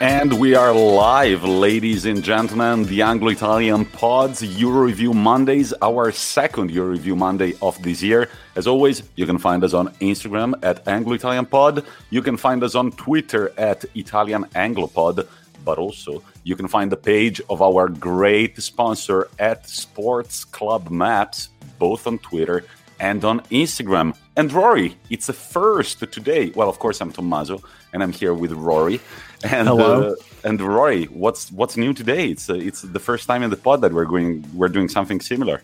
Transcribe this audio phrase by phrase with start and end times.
[0.00, 2.82] And we are live, ladies and gentlemen.
[2.82, 8.28] The Anglo Italian Pods Euro Review Mondays, our second Euro Review Monday of this year.
[8.56, 11.84] As always, you can find us on Instagram at Anglo Italian Pod.
[12.10, 15.28] You can find us on Twitter at Italian Anglopod.
[15.64, 21.50] But also, you can find the page of our great sponsor at Sports Club Maps,
[21.78, 22.64] both on Twitter
[22.98, 24.16] and on Instagram.
[24.36, 26.50] And Ruairi, it's a first today.
[26.54, 29.00] Well, of course, I'm Tommaso, and I'm here with Ruairi.
[29.44, 30.10] And Hello.
[30.12, 30.14] Uh,
[30.48, 32.28] and Ruairi, what's what's new today?
[32.30, 35.20] It's uh, it's the first time in the pod that we're going we're doing something
[35.20, 35.62] similar.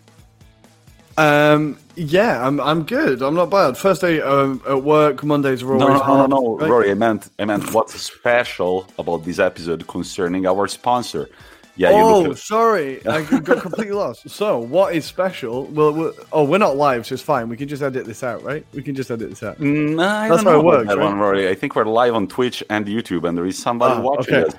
[1.17, 3.21] Um, yeah, I'm I'm good.
[3.21, 3.77] I'm not bad.
[3.77, 5.23] First day um, at work.
[5.23, 6.29] Mondays are No, always no, no, hard.
[6.29, 6.69] no, no, right?
[6.69, 6.91] Ruairi.
[6.91, 11.29] I meant I meant what's special about this episode concerning our sponsor.
[11.81, 14.29] Yeah, Oh, sorry, I got completely lost.
[14.29, 15.65] So, what is special?
[15.65, 17.49] Well, we're, oh, we're not live, so it's fine.
[17.49, 18.63] We can just edit this out, right?
[18.73, 19.59] We can just edit this out.
[19.59, 21.05] Nah, I That's don't how know it works, that right?
[21.05, 21.49] one, Ruairi.
[21.49, 24.47] I think we're live on Twitch and YouTube, and there is somebody Ah, watching okay.
[24.47, 24.55] us.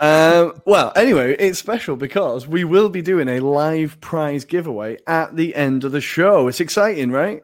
[0.00, 5.34] Um, well, anyway, it's special because we will be doing a live prize giveaway at
[5.36, 6.48] the end of the show.
[6.48, 7.42] It's exciting, right?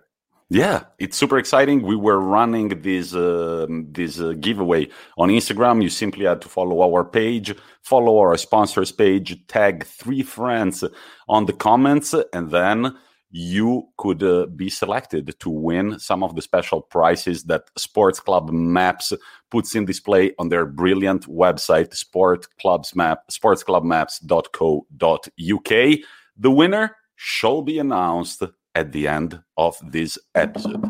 [0.55, 1.81] Yeah, it's super exciting.
[1.81, 5.83] We were running this uh, this uh, giveaway on Instagram.
[5.83, 10.85] You simply had to follow our page, follow our sponsors page, tag three friends
[11.27, 12.99] on the comments, and then
[13.31, 18.51] you could uh, be selected to win some of the special prizes that Sports Club
[18.51, 19.15] Maps
[19.51, 25.99] puts in display on their brilliant website, Sport Clubs Map, sportsclubmaps.co.uk.
[26.37, 28.43] The winner shall be announced
[28.75, 30.81] at the end of this episode.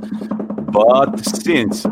[0.73, 1.87] But since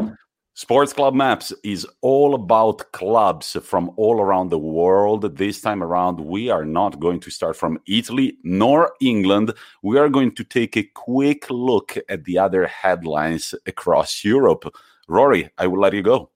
[0.55, 6.21] Sports Club Maps is all about clubs from all around the world, this time around,
[6.21, 9.53] we are not going to start from Italy nor England.
[9.83, 14.75] We are going to take a quick look at the other headlines across Europe.
[15.09, 16.31] Ruairi, I will let you go.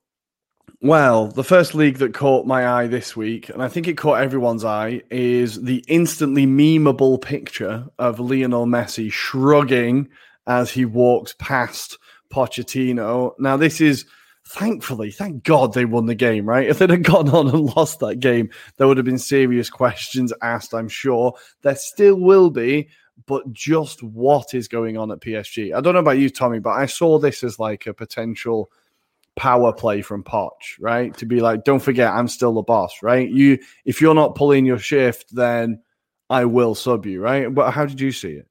[0.80, 4.20] Well, the first league that caught my eye this week, and I think it caught
[4.20, 10.08] everyone's eye, is the instantly memeable picture of Lionel Messi shrugging
[10.46, 11.98] as he walks past
[12.30, 13.32] Pochettino.
[13.38, 14.04] Now, this is
[14.46, 16.68] thankfully, thank God they won the game, right?
[16.68, 20.32] If they'd have gone on and lost that game, there would have been serious questions
[20.42, 21.34] asked, I'm sure.
[21.62, 22.88] There still will be,
[23.26, 25.74] but just what is going on at PSG?
[25.74, 28.70] I don't know about you, Tommi, but I saw this as like a potential
[29.36, 30.50] power play from Poch,
[30.80, 31.16] right?
[31.18, 33.28] To be like, don't forget, I'm still the boss, right?
[33.28, 35.82] You, if you're not pulling your shift, then
[36.30, 37.52] I will sub you, right?
[37.52, 38.46] But how did you see it?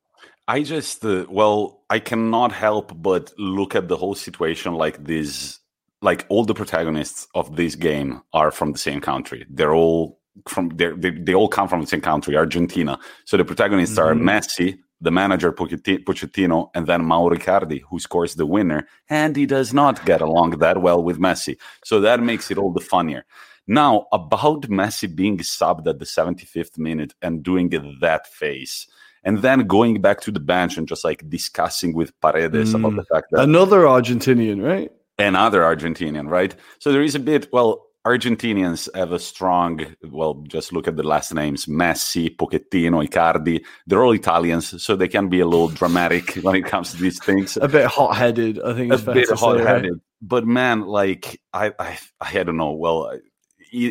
[0.47, 5.59] I just, uh, well, I cannot help but look at the whole situation like this.
[6.01, 9.45] Like all the protagonists of this game are from the same country.
[9.49, 12.99] They're all from they're, they they all come from the same country, Argentina.
[13.25, 14.23] So the protagonists are Mhm.
[14.23, 18.81] Messi, the manager Pochetti- Pochettino, and then Mauro Icardi, who scores the winner,
[19.21, 21.55] and he does not get along that well with Messi.
[21.83, 23.23] So that makes it all the funnier.
[23.67, 27.69] Now about Messi being subbed at the 75th minute and doing
[28.01, 28.87] that face
[29.25, 32.97] and then going back to the bench and just like discussing with Paredes about Mm.
[33.01, 34.91] the fact that Another Argentinian, right?
[35.17, 36.53] another Argentinian, right?
[36.79, 37.71] So there is a bit, well,
[38.05, 43.63] Argentinians have a strong, well, just look at the last names Messi, Pochettino, Icardi.
[43.87, 47.23] They're all Italians, so they can be a little dramatic when it comes to these
[47.23, 47.55] things.
[47.57, 48.91] A bit hot-headed, I think.
[48.93, 49.67] A bit hot right?
[49.67, 50.01] headed.
[50.21, 52.71] But man, like, I, I, I don't know.
[52.71, 53.21] Well, it-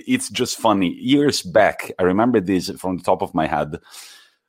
[0.06, 0.94] it's just funny.
[0.94, 3.78] Years back, I remember this from the top of my head.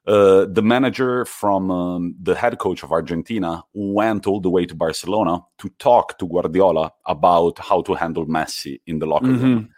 [0.06, 4.76] Uh, the manager from um, the head coach of Argentina went all the way to
[4.76, 9.70] Barcelona to talk to Guardiola about how to handle Messi in the locker room.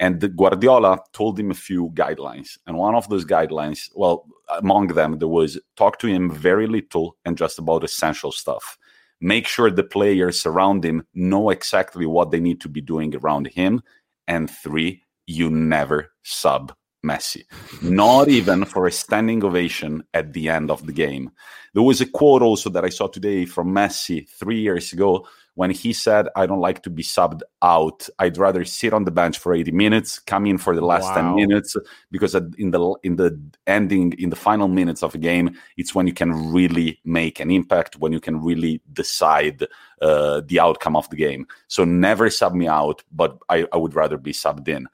[0.00, 2.56] And Guardiola told him a few guidelines.
[2.66, 4.26] And one of those guidelines, well,
[4.58, 8.78] among them, there was talk to him very little and just about essential stuff.
[9.20, 13.48] Make sure the players around him know exactly what they need to be doing around
[13.48, 13.82] him.
[14.26, 17.44] And three, you never sub Messi,
[17.82, 21.30] not even for a standing ovation at the end of the game.
[21.74, 25.70] There was a quote also that I saw today from Messi three years ago when
[25.70, 28.08] he said, I don't like to be subbed out.
[28.18, 31.34] I'd rather sit on the bench for 80 minutes, come in for the last 10
[31.34, 31.76] minutes,
[32.10, 36.06] because in the in the ending, in the final minutes of a game, it's when
[36.06, 39.64] you can really make an impact, when you can really decide
[40.02, 41.46] uh, the outcome of the game.
[41.68, 44.88] So never sub me out, but I, I would rather be subbed in.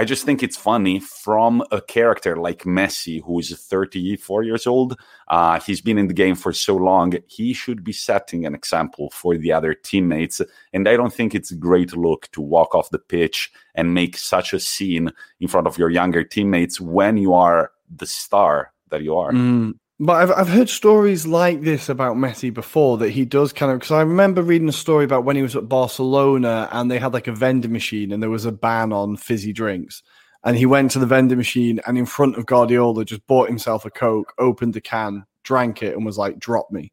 [0.00, 4.98] I just think it's funny from a character like Messi, who is 34 years old.
[5.28, 7.12] Uh, he's been in the game for so long.
[7.26, 10.40] He should be setting an example for the other teammates.
[10.72, 14.16] And I don't think it's a great look to walk off the pitch and make
[14.16, 19.02] such a scene in front of your younger teammates when you are the star that
[19.02, 19.32] you are.
[19.32, 23.70] Mm, But I've I've heard stories like this about Messi before that he does kind
[23.70, 26.98] of because I remember reading a story about when he was at Barcelona and they
[26.98, 30.02] had like a vending machine and there was a ban on fizzy drinks
[30.42, 33.84] and he went to the vending machine and in front of Guardiola just bought himself
[33.84, 36.92] a coke, opened the can, drank it, and was like, "Drop me."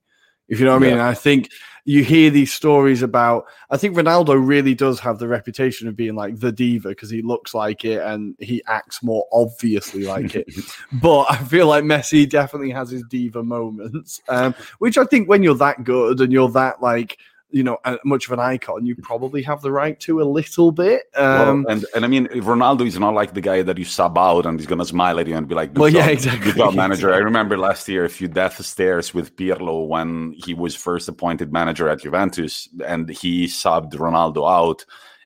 [0.49, 0.87] If you know what yeah.
[0.87, 1.49] I mean, and I think
[1.87, 3.45] you hear these stories about.
[3.69, 7.21] I think Ronaldo really does have the reputation of being like the diva because he
[7.21, 10.53] looks like it and he acts more obviously like it.
[10.91, 15.43] But I feel like Messi definitely has his diva moments, um, which I think when
[15.43, 17.19] you're that good and you're that like
[17.49, 21.03] you know, much of an icon, you probably have the right to a little bit.
[21.15, 24.17] Um, well, and and I mean, Ronaldo is not like the guy that you sub
[24.17, 26.57] out and he's gonna smile at you and be like, "Well, job, yeah, exactly." Good
[26.57, 27.13] job, manager.
[27.13, 31.53] I remember last year a few death stares with Pirlo when he was first appointed
[31.53, 34.85] manager at Juventus, and he subbed Ronaldo out,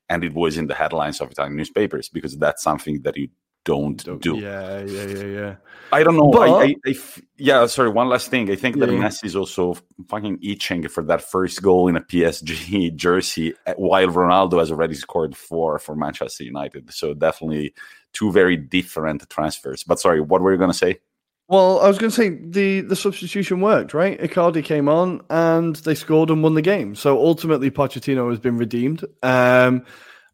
[0.09, 3.29] and it was in the headlines of Italian newspapers because that's something that you
[3.63, 4.37] don't, don't do.
[4.37, 5.55] Yeah, yeah, yeah, yeah.
[5.91, 6.31] I don't know.
[6.31, 6.95] But, I, I, I,
[7.37, 7.89] yeah, sorry.
[7.89, 8.49] One last thing.
[8.49, 8.97] I think that yeah.
[8.97, 9.77] Messi is also
[10.07, 15.35] fucking itching for that first goal in a PSG jersey, while Ronaldo has already scored
[15.35, 16.91] four for Manchester United.
[16.93, 17.73] So definitely
[18.13, 19.83] two very different transfers.
[19.83, 20.99] But sorry, what were you going to say?
[21.47, 24.17] Well, I was going to say the the substitution worked, right?
[24.17, 26.95] Icardi came on and they scored and won the game.
[26.95, 29.03] So ultimately, Pochettino has been redeemed.
[29.21, 29.85] Um,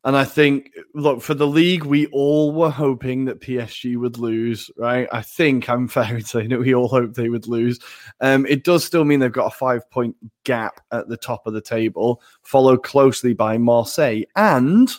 [0.04, 4.72] and I think, look, for the league, we all were hoping that PSG would lose,
[4.78, 5.08] right?
[5.12, 7.80] I think I'm fair in saying that we all hoped they would lose.
[8.22, 11.54] Um, it does still mean they've got a five point gap at the top of
[11.54, 14.24] the table, followed closely by Marseille.
[14.36, 14.94] And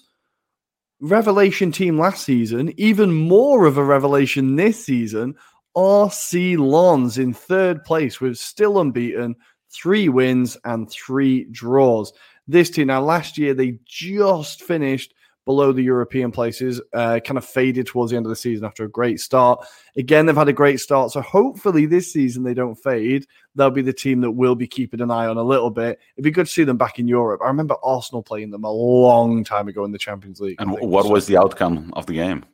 [1.00, 5.36] revelation team last season, even more of a revelation this season,
[5.76, 9.36] RC Lens in third place with still unbeaten,
[9.70, 12.12] three wins and three draws
[12.48, 12.88] this team.
[12.88, 15.14] Now, last year they just finished
[15.44, 18.84] below the European places, uh, kind of faded towards the end of the season after
[18.84, 19.66] a great start.
[19.96, 21.10] Again, they've had a great start.
[21.10, 23.26] So hopefully this season they don't fade.
[23.54, 26.00] They'll be the team that will be keeping an eye on a little bit.
[26.16, 27.40] It'd be good to see them back in Europe.
[27.42, 30.60] I remember Arsenal playing them a long time ago in the Champions League.
[30.60, 32.44] And what was the outcome of the game?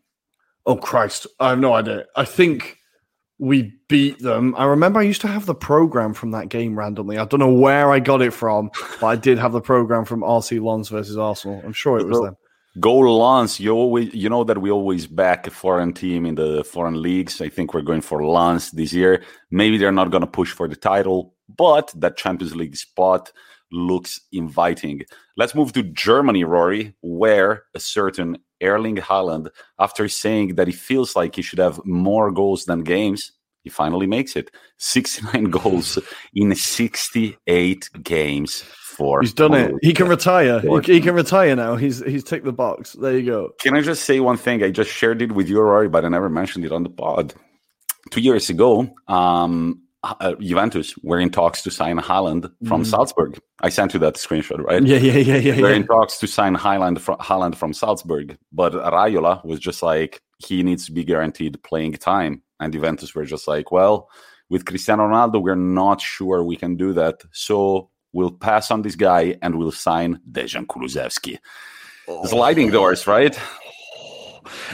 [0.64, 1.26] Oh, Christ.
[1.40, 2.04] I have no idea.
[2.14, 2.78] I think
[3.38, 4.54] we beat them.
[4.56, 7.18] I remember I used to have the program from that game randomly.
[7.18, 8.70] I don't know where I got it from,
[9.00, 11.60] but I did have the program from RC Lens versus Arsenal.
[11.64, 12.36] I'm sure it was them.
[12.80, 16.64] Goal Lens, you always you know that we always back a foreign team in the
[16.64, 17.40] foreign leagues.
[17.40, 19.22] I think we're going for Lens this year.
[19.50, 23.32] Maybe they're not going to push for the title, but that Champions League spot
[23.72, 25.02] looks inviting.
[25.36, 31.16] Let's move to Germany, Ruairi, where a certain Erling Haaland, after saying that he feels
[31.16, 33.32] like he should have more goals than games,
[33.62, 34.50] he finally makes it.
[34.78, 35.98] 69 goals
[36.34, 38.62] in 68 games
[38.94, 39.74] for He's done it.
[39.82, 40.60] He can retire.
[40.60, 41.76] He, he, can retire now.
[41.76, 42.92] He's he's ticked the box.
[42.92, 43.50] There you go.
[43.60, 44.62] Can I just say one thing?
[44.62, 47.34] I just shared it with you, Ruairi, but I never mentioned it on the pod.
[48.10, 49.82] Two years ago, um,
[50.20, 52.86] uh, Juventus were in talks to sign Haaland from mm.
[52.86, 53.38] Salzburg.
[53.60, 54.82] I sent you that screenshot, right?
[54.82, 55.54] Yeah, yeah, yeah, yeah.
[55.54, 55.76] They're yeah.
[55.76, 60.62] in talks to sign Haaland from, Haaland from Salzburg, but Raiola was just like he
[60.62, 64.08] needs to be guaranteed playing time, and Juventus were just like, well,
[64.50, 68.96] with Cristiano Ronaldo, we're not sure we can do that, so we'll pass on this
[68.96, 71.38] guy and we'll sign Dejan Kulusevski.
[72.06, 72.26] Oh.
[72.26, 73.38] Sliding doors, right?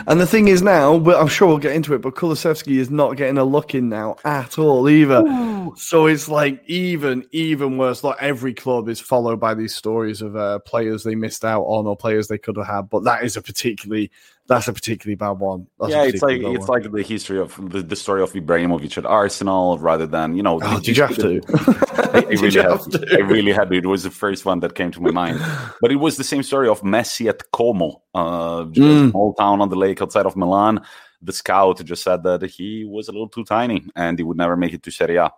[0.06, 2.90] And the thing is now, but I'm sure we'll get into it, but Kulusevski is
[2.90, 5.22] not getting a look in now at all either.
[5.26, 5.75] Ooh.
[5.76, 8.02] So it's like even even worse.
[8.02, 11.87] Like every club is followed by these stories of uh, players they missed out on
[11.87, 14.11] or players they could have had, but that is a particularly
[14.50, 15.69] that's a particularly bad one.
[15.78, 16.83] That's yeah, it's like it's one.
[16.83, 20.59] like the history of the, the, story of Ibrahimovic at Arsenal, rather than you know.
[20.61, 21.40] Oh, did you have to?
[22.12, 23.07] I, I really have to.
[23.12, 23.76] I really had to.
[23.76, 25.40] It was the first one that came to my mind,
[25.80, 29.11] but it was the same story of Messi at Como, uh, mm.
[29.12, 30.80] small town on the lake outside of Milan.
[31.23, 34.57] The scout just said that he was a little too tiny and he would never
[34.57, 35.30] make it to Serie A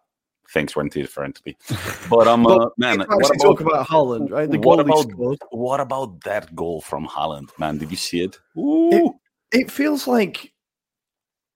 [0.53, 1.57] things went differently.
[2.11, 4.51] But um, uh, man, what about, talk about Haaland, right?
[4.51, 5.07] The what about
[5.51, 7.79] what about that goal from Haaland, man?
[7.79, 8.39] Did you see it?
[8.57, 9.13] It,
[9.53, 10.53] it feels like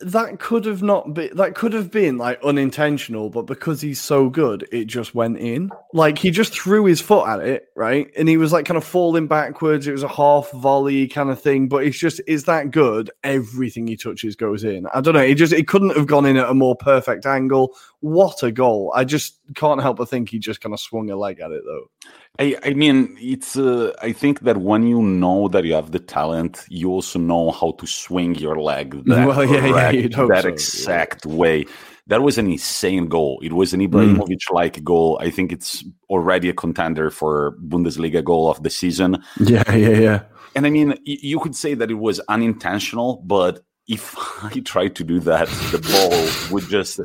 [0.00, 4.28] that could have not been that could have been like unintentional, but because he's so
[4.28, 5.70] good, it just went in.
[5.94, 8.10] Like he just threw his foot at it, right?
[8.16, 9.86] And he was like kind of falling backwards.
[9.86, 13.10] It was a half volley kind of thing, but it's just is that good.
[13.24, 14.86] Everything he touches goes in.
[14.92, 15.20] I don't know.
[15.20, 17.74] It just it couldn't have gone in at a more perfect angle.
[18.00, 18.92] What a goal!
[18.94, 21.62] I just can't help but think he just kind of swung a leg at it
[21.64, 21.90] though.
[22.38, 23.56] I, I mean, it's.
[23.56, 27.50] Uh, I think that when you know that you have the talent, you also know
[27.50, 30.48] how to swing your leg that, well, yeah, correct, yeah, that so.
[30.48, 31.34] exact yeah.
[31.34, 31.64] way.
[32.08, 33.40] That was an insane goal.
[33.42, 33.88] It was an mm.
[33.88, 34.84] Ibrahimovic-like mm.
[34.84, 35.18] goal.
[35.20, 39.22] I think it's already a contender for Bundesliga goal of the season.
[39.40, 40.22] Yeah, yeah, yeah.
[40.54, 44.14] And I mean, you could say that it was unintentional, but if
[44.44, 47.00] I tried to do that, the ball would just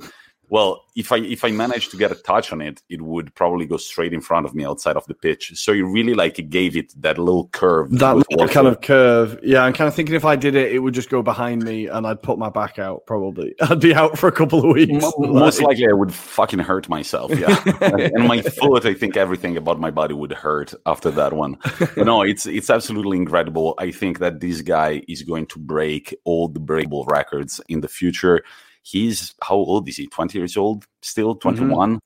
[0.51, 3.65] Well, if I if I managed to get a touch on it, it would probably
[3.65, 5.53] go straight in front of me outside of the pitch.
[5.55, 7.89] So it really like it gave it that little curve.
[7.91, 9.39] That little kind of curve.
[9.41, 11.87] Yeah, I'm kind of thinking if I did it, it would just go behind me
[11.87, 13.55] and I'd put my back out probably.
[13.61, 15.05] I'd be out for a couple of weeks.
[15.17, 17.31] Most likely I would fucking hurt myself.
[17.31, 17.63] Yeah.
[17.81, 21.59] and my foot, I think everything about my body would hurt after that one.
[21.79, 23.73] But no, it's it's absolutely incredible.
[23.77, 27.87] I think that this guy is going to break all the breakable records in the
[27.87, 28.43] future
[28.83, 31.97] he's how old is he 20 years old still 21 mm-hmm.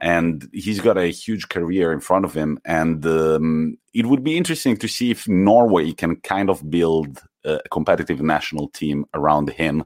[0.00, 4.36] and he's got a huge career in front of him and um, it would be
[4.36, 9.84] interesting to see if norway can kind of build a competitive national team around him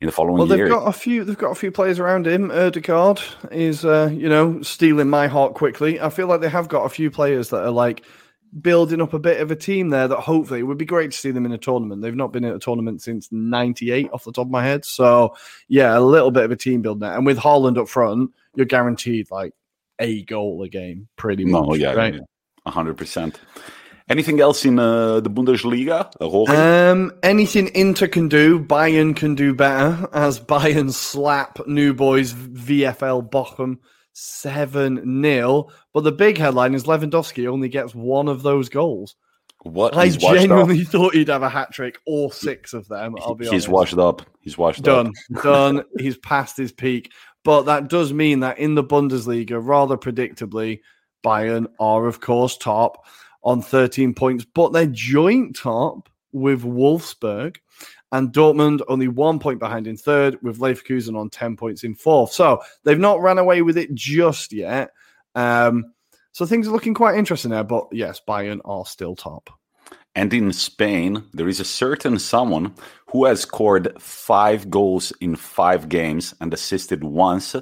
[0.00, 0.68] in the following well, they've year.
[0.68, 1.24] got a few.
[1.24, 2.50] They've got a few players around him.
[2.50, 6.00] Ødegaard is, uh, you know, stealing my heart quickly.
[6.00, 8.04] I feel like they have got a few players that are like
[8.60, 11.16] building up a bit of a team there that hopefully it would be great to
[11.16, 12.02] see them in a tournament.
[12.02, 14.84] They've not been in a tournament since 98 off the top of my head.
[14.84, 15.36] So,
[15.68, 17.16] yeah, a little bit of a team building there.
[17.16, 19.54] And with Haaland up front, you're guaranteed like
[19.98, 21.66] a goal a game, pretty much.
[21.66, 22.14] No, yeah, right?
[22.14, 22.20] yeah,
[22.66, 23.36] 100%.
[24.08, 26.10] Anything else in uh, the Bundesliga?
[26.48, 33.28] Um, anything Inter can do, Bayern can do better as Bayern slap new boys VFL
[33.28, 33.78] Bochum
[34.18, 35.68] 7 0.
[35.92, 39.14] But the big headline is Lewandowski only gets one of those goals.
[39.62, 39.96] What?
[39.96, 43.16] I genuinely thought he'd have a hat trick or six of them.
[43.20, 43.68] I'll be He's honest.
[43.68, 44.22] washed up.
[44.40, 45.42] He's washed done, up.
[45.42, 45.82] Done.
[45.98, 47.12] He's past his peak.
[47.44, 50.80] But that does mean that in the Bundesliga, rather predictably,
[51.24, 53.04] Bayern are, of course, top
[53.42, 57.56] on 13 points, but they're joint top with Wolfsburg
[58.12, 62.32] and Dortmund only one point behind in third, with Leverkusen on 10 points in fourth.
[62.32, 64.90] So they've not ran away with it just yet.
[65.34, 65.92] Um,
[66.32, 67.64] so things are looking quite interesting there.
[67.64, 69.50] But yes, Bayern are still top.
[70.14, 72.74] And in Spain, there is a certain someone
[73.10, 77.54] who has scored five goals in five games and assisted once.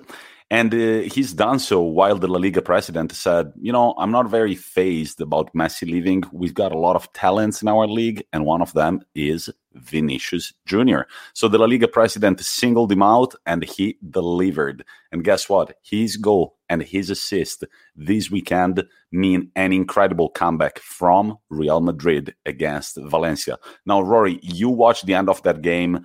[0.50, 4.30] And uh, he's done so while the La Liga president said, You know, I'm not
[4.30, 6.22] very phased about Messi leaving.
[6.32, 10.52] We've got a lot of talents in our league, and one of them is Vinicius
[10.66, 11.02] Jr.
[11.32, 14.84] So the La Liga president singled him out and he delivered.
[15.12, 15.76] And guess what?
[15.82, 17.64] His goal and his assist
[17.94, 23.58] this weekend mean an incredible comeback from Real Madrid against Valencia.
[23.84, 26.04] Now, Ruairi, you watched the end of that game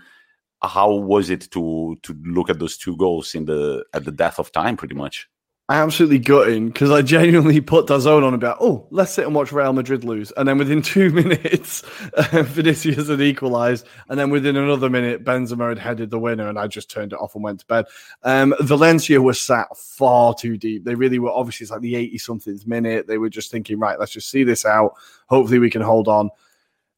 [0.64, 4.38] how was it to to look at those two goals in the at the death
[4.38, 5.28] of time pretty much
[5.76, 9.74] absolutely gutting because I genuinely put DAZN on about, oh, let's sit and watch Real
[9.74, 10.32] Madrid lose.
[10.32, 11.84] And then within two minutes,
[12.16, 13.88] uh, Vinicius had equalised.
[14.10, 16.48] And then within another minute, Benzema had headed the winner.
[16.48, 17.86] And I just turned it off and went to bed.
[18.24, 20.84] Um, Valencia was sat far too deep.
[20.84, 23.08] They really were, obviously, it's like the 80 somethings minute.
[23.08, 24.94] They were just thinking, right, let's just see this out.
[25.28, 26.30] Hopefully, we can hold on.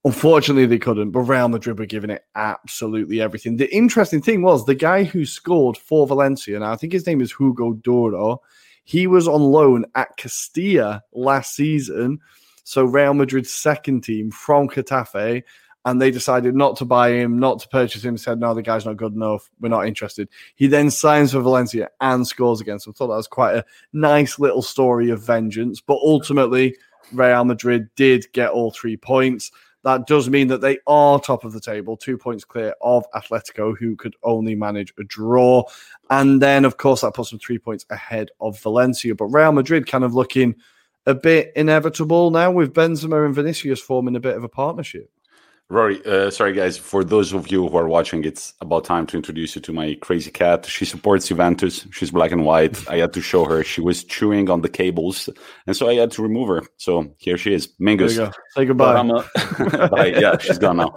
[0.06, 3.56] Unfortunately, they couldn't, but Real Madrid were giving it absolutely everything.
[3.56, 7.22] The interesting thing was the guy who scored for Valencia, now I think his name
[7.22, 8.42] is Hugo Duro,
[8.84, 12.20] he was on loan at Castilla last season.
[12.66, 15.44] So Real Madrid's second team from Getafe,
[15.86, 18.18] and they decided not to buy him, not to purchase him.
[18.18, 19.50] Said, no, the guy's not good enough.
[19.60, 20.30] We're not interested.
[20.56, 22.80] He then signs for Valencia and scores again.
[22.80, 25.82] So I thought that was quite a nice little story of vengeance.
[25.82, 26.78] But ultimately,
[27.12, 29.52] Real Madrid did get all three points.
[29.84, 33.78] That does mean that they are top of the table, two points clear of Atletico,
[33.78, 35.64] who could only manage a draw.
[36.10, 39.14] And then, of course, that puts them three points ahead of Valencia.
[39.14, 40.56] But Real Madrid kind of looking
[41.06, 45.12] a bit inevitable now with Benzema and Vinicius forming a bit of a partnership.
[45.72, 49.18] Ruairi, uh, sorry guys, for those of you who are watching, it's about time to
[49.18, 50.66] introduce you to my crazy cat.
[50.66, 51.88] She supports Juventus.
[51.92, 52.88] She's black and white.
[52.90, 53.64] I had to show her.
[53.64, 55.30] She was chewing on the cables,
[55.66, 56.64] and so I had to remove her.
[56.78, 58.18] So here she is, Mingus.
[58.18, 58.32] Go.
[58.56, 58.96] Say goodbye.
[58.96, 60.08] Uh, bye.
[60.08, 60.96] Yeah, she's gone now.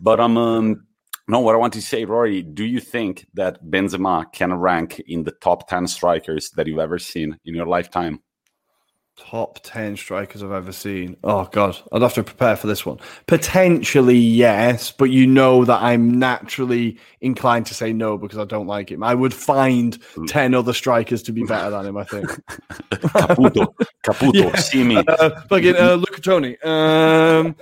[0.00, 0.86] But I'm um,
[1.28, 5.24] no, what I want to say, Ruairi, do you think that Benzema can rank in
[5.24, 8.20] the top 10 strikers that you've ever seen in your lifetime?
[9.16, 11.16] Top 10 strikers I've ever seen.
[11.24, 11.78] Oh, God.
[11.90, 12.98] I'd have to prepare for this one.
[13.26, 18.66] Potentially, yes, but you know that I'm naturally inclined to say no because I don't
[18.66, 19.02] like him.
[19.02, 20.26] I would find mm.
[20.28, 22.28] 10 other strikers to be better than him, I think.
[22.90, 23.74] Caputo.
[24.04, 24.34] Caputo.
[24.52, 24.56] yeah.
[24.56, 24.98] Simy.
[24.98, 26.58] Uh, fucking uh, Luca Toni.
[26.62, 27.56] Um,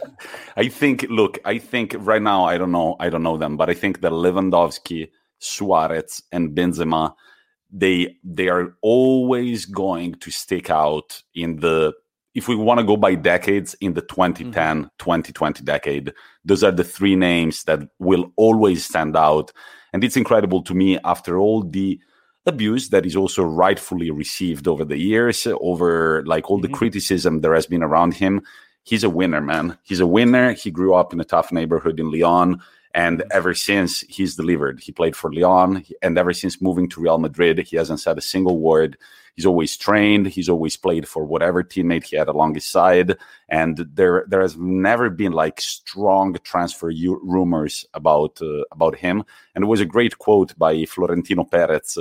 [0.57, 3.71] I think, look, I think right now, I don't know, I don't know them, but
[3.71, 7.15] I think that Lewandowski, Suarez, and Benzema–
[7.75, 11.93] they they are always going to stick out in the
[12.35, 14.88] if we want to go by decades in the 2010 mm-hmm.
[14.99, 16.12] 2020 decade.
[16.45, 19.52] Those are the three names that will always stand out.
[19.93, 22.00] And it's incredible to me after all the
[22.47, 26.73] abuse that is also rightfully received over the years over like all mm-hmm.
[26.73, 28.43] the criticism there has been around him
[28.85, 29.76] he's a winner man.
[29.83, 30.52] He's a winner.
[30.52, 32.61] He grew up in a tough neighborhood in lyon
[32.95, 37.19] And ever since he's delivered, he played for Lyon, and ever since moving to Real
[37.19, 38.97] Madrid, he hasn't said a single word.
[39.35, 40.29] He's always trained.
[40.29, 43.17] He's always played for whatever teammate he had along his side,
[43.49, 49.25] and there there has never been like strong transfer u- rumors about uh, about him.
[49.57, 51.99] And it was a great quote by Florentino Perez,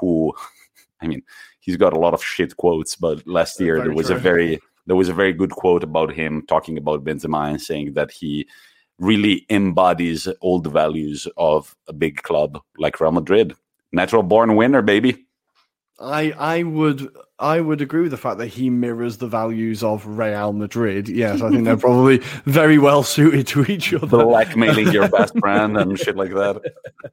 [0.00, 0.32] who,
[1.02, 1.22] I mean,
[1.58, 4.16] he's got a lot of shit quotes, but last year there was true.
[4.16, 7.92] a very there was a very good quote about him talking about Benzema and saying
[7.92, 8.48] that he
[9.00, 13.54] really embodies all the values of a big club like Real Madrid.
[13.92, 15.26] Natural born winner, baby.
[15.98, 20.06] I I would I would agree with the fact that he mirrors the values of
[20.06, 21.08] Real Madrid.
[21.08, 24.06] Yes, I think they're probably very well suited to each other.
[24.06, 26.62] The blackmailing your best friend and shit like that.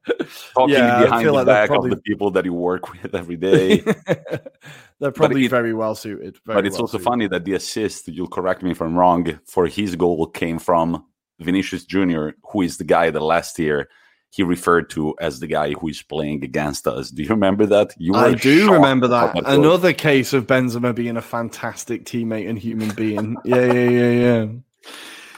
[0.53, 3.36] Talking Yeah, behind the like back probably- of the people that you work with every
[3.36, 3.79] day.
[5.00, 6.38] they're probably it- very well suited.
[6.46, 7.03] very but it's well also suited.
[7.10, 11.03] funny that the assist, you'll correct me if I'm wrong, for his goal came from
[11.39, 13.89] Vinicius Jr., who is the guy that last year
[14.29, 17.10] he referred to as the guy who is playing against us.
[17.10, 17.94] Do you remember that?
[17.98, 19.36] You I do remember that.
[19.46, 23.38] Another case of Benzema being a fantastic teammate and human being.
[23.46, 24.48] yeah, yeah, yeah, yeah.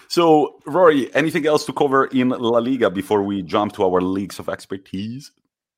[0.07, 4.39] So, Ruairi, anything else to cover in La Liga before we jump to our leagues
[4.39, 5.31] of expertise?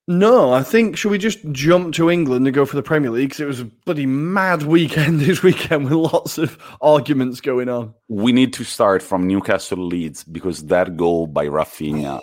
[0.08, 3.30] No, I think should we just jump to England and go for the Premier League?
[3.30, 7.94] Because it was a bloody mad weekend this weekend with lots of arguments going on.
[8.10, 12.20] We need to start from Newcastle Leeds because that goal by Rafinha,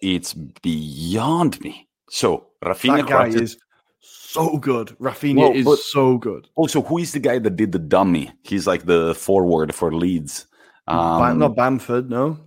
[0.00, 1.88] it's beyond me.
[2.10, 3.56] So, Rafinha That guy crosses- is
[4.00, 4.88] so good.
[5.00, 6.48] Rafinha Well, is so good.
[6.54, 8.30] Also, who is the guy that did the dummy?
[8.44, 10.46] He's like the forward for Leeds.
[10.86, 12.38] Um, not Bamford, no.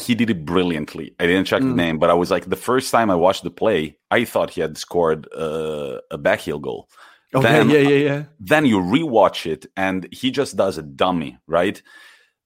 [0.00, 1.14] He did it brilliantly.
[1.20, 1.74] I didn't check the Mm.
[1.76, 4.60] name, but I was like, the first time I watched the play, I thought he
[4.62, 6.88] had scored uh, a backheel goal.
[7.34, 8.22] Oh, Then- yeah, yeah, yeah.
[8.40, 11.80] Then you rewatch it, and he just does a dummy, right?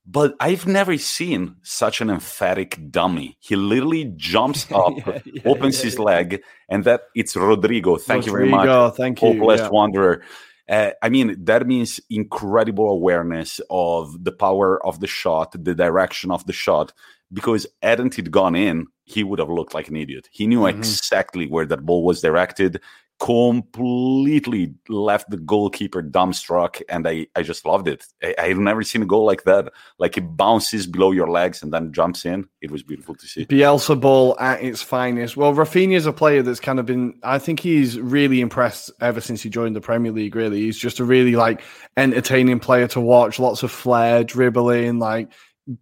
[0.09, 3.37] But I've never seen such an emphatic dummy.
[3.41, 7.97] He literally jumps up, Yeah, yeah, opens yeah, his leg, and that it's Rodrigo.
[7.97, 9.27] Thank you very much Rodrigo, Thank you.
[9.33, 9.69] hopeless yeah.
[9.69, 10.21] wanderer.
[10.69, 16.31] Uh, I mean, that means incredible awareness of the power of the shot, the direction
[16.31, 16.93] of the shot.
[17.31, 20.27] Because hadn't it gone in, he would have looked like an idiot.
[20.31, 20.69] He knew Mhm.
[20.69, 22.81] exactly where that ball was directed,
[23.19, 28.05] completely left the goalkeeper dumbstruck, and I, I just loved it.
[28.23, 29.71] I, I've never seen a goal like that.
[29.97, 32.47] Like it bounces below your legs and then jumps in.
[32.61, 33.45] It was beautiful to see.
[33.45, 35.35] Bielsa ball at its finest.
[35.35, 37.19] Well, Rafinha's a player that's kind of been.
[37.23, 40.35] I think he's really impressed ever since he joined the Premier League.
[40.35, 41.61] Really, he's just a really like
[41.95, 43.39] entertaining player to watch.
[43.39, 45.31] Lots of flair, dribbling, like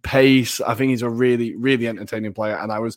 [0.02, 0.60] pace.
[0.60, 2.96] I think he's a really, really entertaining player, and I was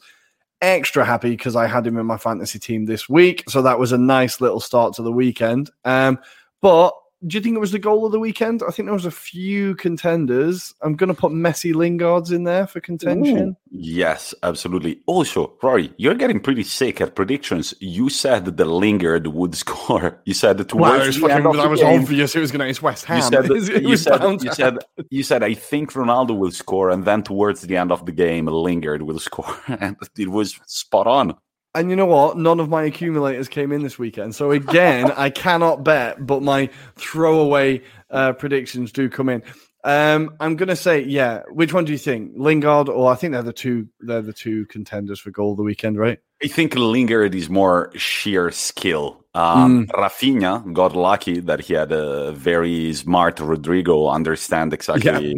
[0.62, 3.44] extra happy because I had him in my fantasy team this week.
[3.48, 5.70] So that was a nice little start to the weekend.
[5.86, 6.20] Um,
[6.62, 6.94] but
[7.28, 8.64] do you think it was the goal of the weekend?
[8.66, 10.74] I think there was a few contenders.
[10.82, 13.50] I'm going to put Messi Lingard's in there for contention.
[13.50, 15.02] Ooh, Yes, absolutely.
[15.06, 17.74] Also, Ruairi, you're getting pretty sick at predictions.
[17.80, 20.20] You said that the Lingard would score.
[20.26, 22.02] You said that towards Well, it was the end fucking, of that the was game,
[22.02, 23.18] obvious it was going to it's West Ham.
[23.20, 24.78] You said, that, you, said, you said
[25.10, 28.46] you said I think Ronaldo will score, and then towards the end of the game,
[28.48, 31.36] Lingard will score, and it was spot on.
[31.76, 32.38] And you know what?
[32.38, 34.34] None of my accumulators came in this weekend.
[34.36, 39.44] So again, I cannot bet, but my throwaway uh, predictions do come in.
[39.84, 41.44] Um, I'm gonna say, yeah.
[41.52, 43.88] Which one do you think, Lingard or I think they're the two?
[44.02, 46.20] They're the two contenders for goal of the weekend, right?
[46.44, 49.24] I think Lingard is more sheer skill.
[49.36, 49.92] Um, Mm.
[49.92, 55.36] Rafinha got lucky that he had a very smart Rodrigo understand exactly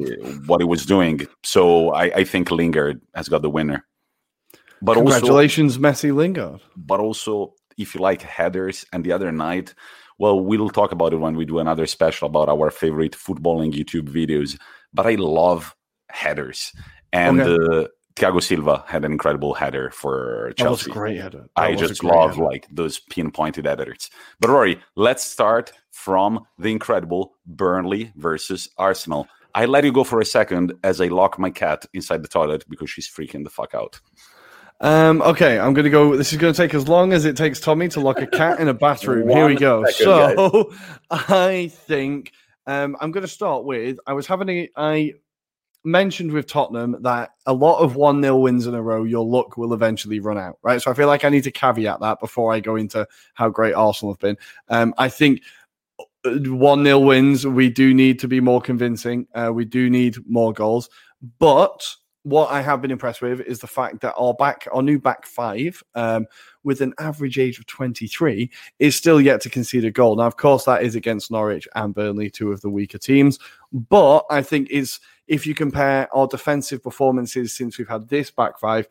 [0.48, 1.28] what he was doing.
[1.44, 3.86] So I, I think Lingard has got the winner.
[4.82, 6.60] But also, Congratulations, Messi Lingard.
[6.76, 9.74] but also if you like headers and the other night
[10.20, 14.08] well we'll talk about it when we do another special about our favorite footballing youtube
[14.10, 14.60] videos
[14.94, 15.74] but i love
[16.12, 16.72] headers
[17.14, 17.84] and Okay.
[17.86, 20.92] uh, Thiago Silva had an incredible header for That was Chelsea.
[20.92, 21.44] great header.
[21.56, 22.44] That I just love header.
[22.44, 24.10] like those pinpointed headers.
[24.42, 29.28] But Ruairi, let's start from the incredible Burnley versus Arsenal.
[29.56, 32.66] I let you go for a second as I lock my cat inside the toilet
[32.70, 34.00] because she's freaking the fuck out.
[34.82, 36.18] Um, okay, I'm going to go.
[36.18, 38.60] This is going to take as long as it takes Tommi to lock a cat
[38.60, 39.30] in a bathroom.
[39.30, 39.86] Here we go.
[39.86, 40.74] second, so,
[41.12, 42.32] I think
[42.66, 44.00] um, I'm going to start with.
[44.08, 44.70] I was having a.
[44.76, 45.14] I
[45.84, 49.56] mentioned with Tottenham that a lot of 1 0 wins in a row, your luck
[49.56, 50.82] will eventually run out, right?
[50.82, 53.76] So, I feel like I need to caveat that before I go into how great
[53.76, 54.38] Arsenal have been.
[54.68, 55.42] Um, I think.
[56.24, 59.26] 1 0 wins, we do need to be more convincing.
[59.34, 60.88] Uh, we do need more goals.
[61.40, 65.00] But what I have been impressed with is the fact that our back, our new
[65.00, 66.28] back five, um,
[66.64, 70.16] with an average age of 23, is still yet to concede a goal.
[70.16, 73.40] Now, of course, that is against Norwich and Burnley, two of the weaker teams.
[73.72, 78.60] But I think is if you compare our defensive performances since we've had this back
[78.60, 78.88] five,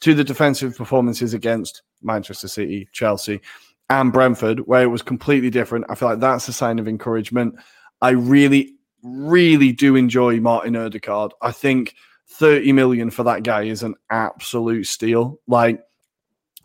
[0.00, 3.40] to the defensive performances against Manchester City, Chelsea,
[3.88, 5.84] and Brentford, where it was completely different.
[5.88, 7.54] I feel like that's a sign of encouragement.
[8.00, 11.34] I really, really do enjoy Martin Odegaard.
[11.40, 11.94] I think
[12.32, 15.38] 30 million for that guy is an absolute steal.
[15.46, 15.82] Like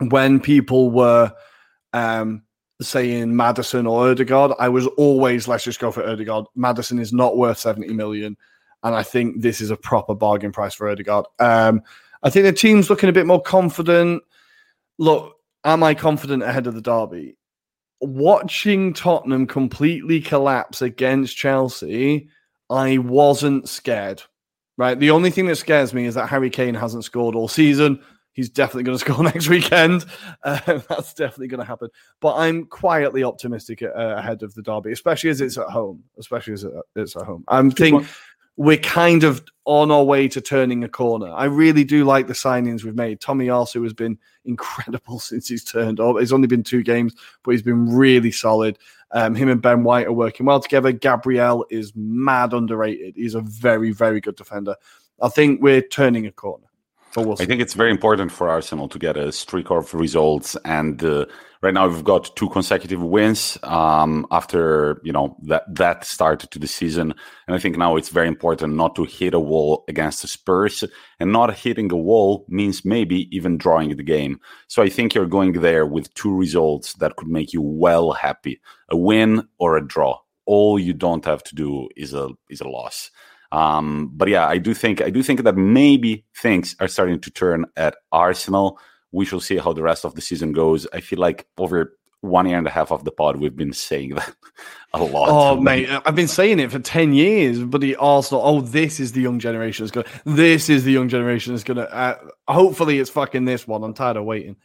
[0.00, 1.32] when people were
[1.92, 2.42] um,
[2.80, 6.46] saying Maddison or Odegaard, I was always let's just go for Odegaard.
[6.54, 8.36] Maddison is not worth 70 million.
[8.82, 11.26] And I think this is a proper bargain price for Odegaard.
[11.38, 11.82] Um,
[12.22, 14.22] I think the team's looking a bit more confident.
[14.98, 17.36] Look, am I confident ahead of the derby?
[18.00, 22.28] Watching Tottenham completely collapse against Chelsea,
[22.70, 24.22] I wasn't scared.
[24.78, 24.98] Right.
[24.98, 28.00] The only thing that scares me is that Harry Kane hasn't scored all season.
[28.32, 30.06] He's definitely going to score next weekend.
[30.44, 31.88] Uh, that's definitely going to happen.
[32.20, 36.04] But I'm quietly optimistic uh, ahead of the derby, especially as it's at home.
[36.16, 36.64] Especially as
[36.94, 37.44] it's at home.
[37.48, 38.06] I'm thinking
[38.58, 41.30] we're kind of on our way to turning a corner.
[41.30, 43.20] I really do like the signings we've made.
[43.20, 46.16] Tomiyasu has been incredible since he's turned up.
[46.18, 47.14] It's only been two games,
[47.44, 48.76] but he's been really solid.
[49.12, 50.92] Um, him and Ben White are working well together.
[50.92, 53.14] Gabriel is mad underrated.
[53.16, 54.76] He's a very, very good defender.
[55.20, 56.66] I think we're turning a corner.
[57.16, 61.24] I think it's very important for Arsenal to get a streak of results, and uh,
[61.62, 66.58] right now we've got two consecutive wins um, after you know that that start to
[66.58, 67.14] the season,
[67.46, 70.84] and I think now it's very important not to hit a wall against the Spurs,
[71.18, 74.40] and not hitting a wall means maybe even drawing the game.
[74.68, 78.60] So I think you're going there with two results that could make you well happy:
[78.88, 80.18] a win or a draw.
[80.46, 83.10] All you don't have to do is a is a loss.
[83.50, 87.30] Um, but yeah, I do think I do think that maybe things are starting to
[87.30, 88.78] turn at Arsenal.
[89.12, 90.86] We shall see how the rest of the season goes.
[90.92, 94.16] I feel like over one year and a half of the pod, we've been saying
[94.16, 94.34] that
[94.94, 95.28] a lot.
[95.30, 99.12] Oh, mate, I've been saying it for 10 years, but the Arsenal, oh, this is
[99.12, 102.18] the young generation that's going to, this is the young generation that's going to, uh,
[102.48, 103.84] hopefully it's fucking this one.
[103.84, 104.56] I'm tired of waiting.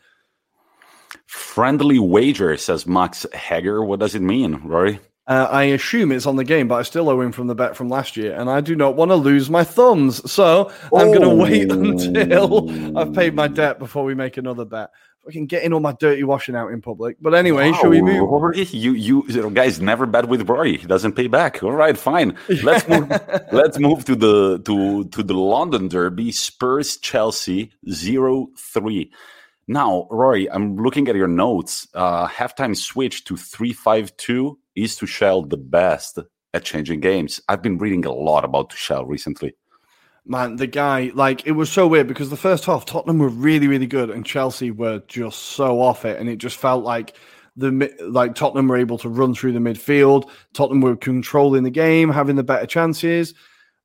[1.28, 3.84] Friendly wager, says Max Hager.
[3.84, 5.00] What does it mean, Ruairi?
[5.26, 7.78] Uh, I assume it's on the game, but I still owe him from the bet
[7.78, 10.30] from last year, and I do not want to lose my thumbs.
[10.30, 14.90] So I'm going to wait until I've paid my debt before we make another bet.
[15.26, 17.16] I can get in all my dirty washing out in public.
[17.22, 18.28] But anyway, wow, shall we move?
[18.30, 20.78] Ruairi, you, you, you guys, never bet with Ruairi.
[20.78, 21.64] He doesn't pay back.
[21.64, 22.38] All right, fine.
[22.62, 23.10] Let's move.
[23.54, 26.34] let's move to the to to the London Derby.
[26.34, 29.12] Spurs Chelsea zero three.
[29.66, 31.88] Now, Ruairi, I'm looking at your notes.
[31.94, 36.20] Uh, halftime switch to three five two is Tuchel the best
[36.54, 37.42] at changing games?
[37.48, 39.56] I've been reading a lot about Tuchel recently.
[40.26, 43.68] Man, the guy, like, it was so weird because the first half, Tottenham were really,
[43.68, 46.20] really good and Chelsea were just so off it.
[46.20, 47.16] And it just felt like
[47.56, 50.30] the like Tottenham were able to run through the midfield.
[50.54, 53.34] Tottenham were controlling the game, having the better chances.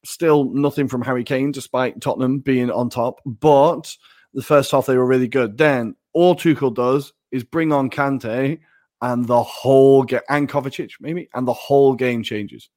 [0.04, 3.20] Still nothing from Harry Kane, despite Tottenham being on top.
[3.26, 3.94] But
[4.32, 5.58] the first half, they were really good.
[5.58, 8.60] Then all Tuchel does is bring on Kante
[9.02, 12.70] and the whole game and Kovacic maybe, and the whole game changes.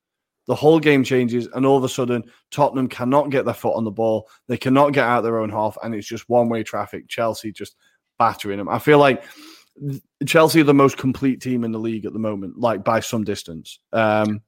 [0.48, 3.84] The whole game changes, and all of a sudden, Tottenham cannot get their foot on
[3.84, 4.28] the ball.
[4.48, 7.08] They cannot get out their own half, and it's just one way traffic.
[7.08, 7.76] Chelsea just
[8.18, 8.68] battering them.
[8.68, 9.24] I feel like
[10.26, 13.24] Chelsea are the most complete team in the league at the moment, like by some
[13.24, 13.80] distance.
[13.94, 14.42] Um,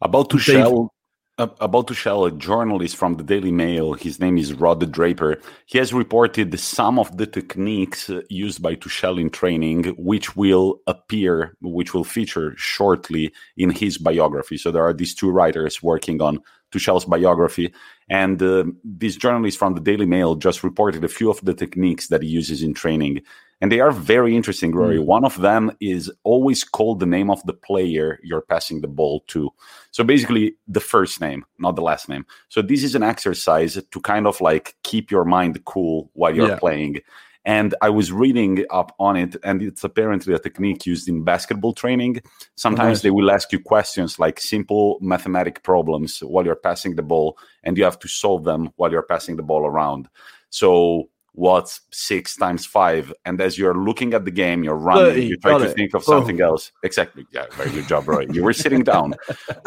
[0.00, 0.88] About Tuchel,
[1.38, 5.40] about Tuchel, a journalist from the Daily Mail, his name is Rob Draper.
[5.66, 10.80] He has reported some of the techniques uh, used by Tuchel in training, which will
[10.86, 14.56] appear, which will feature shortly in his biography.
[14.56, 17.72] So there are these two writers working on Tuchel's biography,
[18.08, 22.08] and uh, this journalist from the Daily Mail just reported a few of the techniques
[22.08, 23.22] that he uses in training
[23.60, 24.98] and they are very interesting, Ruairi.
[24.98, 25.06] Mm.
[25.06, 29.20] One of them is always call the name of the player you're passing the ball
[29.28, 29.50] to.
[29.90, 32.26] So basically, the first name, not the last name.
[32.48, 36.48] So this is an exercise to kind of like keep your mind cool while you're
[36.48, 36.58] yeah.
[36.58, 37.00] playing.
[37.46, 41.74] And I was reading up on it, and it's apparently a technique used in basketball
[41.74, 42.22] training.
[42.56, 47.36] Sometimes they will ask you questions like simple mathematic problems while you're passing the ball,
[47.62, 50.08] and you have to solve them while you're passing the ball around.
[50.48, 55.26] So what's six times five and as you're looking at the game you're running 30,
[55.26, 55.74] you try to it.
[55.74, 56.46] think of something oh.
[56.46, 56.72] else.
[56.84, 57.26] Exactly.
[57.32, 59.14] Yeah very good job roy you were sitting down.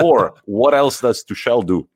[0.02, 1.88] Or what else does tuchel do?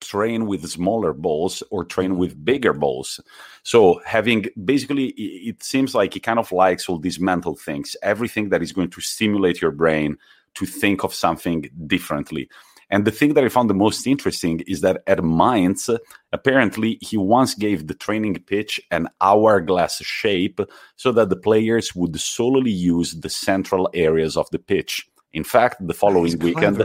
[0.00, 3.20] Train with smaller balls or train with bigger balls.
[3.62, 8.48] So having basically it seems like he kind of likes all these mental things everything
[8.48, 10.16] that is going to stimulate your brain
[10.54, 12.48] to think of something differently
[12.92, 15.88] and the thing that I found the most interesting is that at Mainz,
[16.30, 20.60] apparently he once gave the training pitch an hourglass shape
[20.96, 25.08] so that the players would solely use the central areas of the pitch.
[25.32, 26.76] In fact, the following weekend,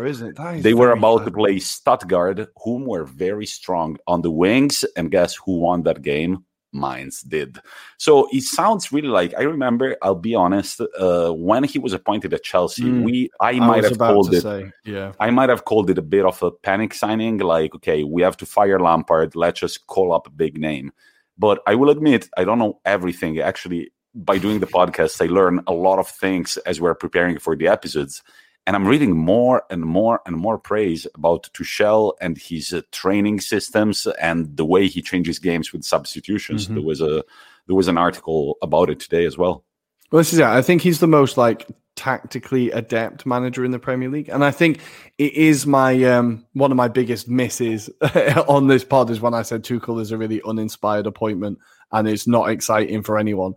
[0.63, 1.29] they were about clever.
[1.29, 4.85] to play Stuttgart, whom were very strong on the wings.
[4.95, 6.45] And guess who won that game?
[6.73, 7.59] Minds did.
[7.97, 9.95] So it sounds really like I remember.
[10.01, 10.81] I'll be honest.
[10.99, 13.03] Uh, when he was appointed at Chelsea, mm.
[13.03, 14.41] we I, I might have called it.
[14.41, 17.37] Say, yeah, I might have called it a bit of a panic signing.
[17.37, 19.35] Like, okay, we have to fire Lampard.
[19.35, 20.91] Let's just call up a big name.
[21.37, 23.39] But I will admit, I don't know everything.
[23.39, 27.55] Actually, by doing the podcast, I learn a lot of things as we're preparing for
[27.55, 28.23] the episodes.
[28.67, 33.39] And I'm reading more and more and more praise about Tuchel and his uh, training
[33.39, 36.65] systems and the way he changes games with substitutions.
[36.65, 36.73] Mm-hmm.
[36.75, 37.23] There was a
[37.67, 39.63] there was an article about it today as well.
[40.11, 40.45] Well, this is it.
[40.45, 44.51] I think he's the most like tactically adept manager in the Premier League, and I
[44.51, 44.81] think
[45.17, 47.89] it is my um, one of my biggest misses
[48.49, 51.57] on this pod is when I said Tuchel is a really uninspired appointment
[51.93, 53.55] and it's not exciting for anyone.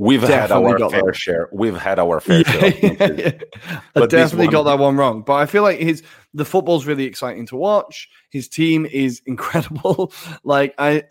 [0.00, 1.16] We've definitely had our fair that.
[1.16, 1.48] share.
[1.52, 3.14] We've had our fair yeah, share.
[3.18, 4.52] Yeah, I definitely one...
[4.52, 5.22] got that one wrong.
[5.22, 8.08] But I feel like his the football's really exciting to watch.
[8.30, 10.12] His team is incredible.
[10.42, 11.04] like I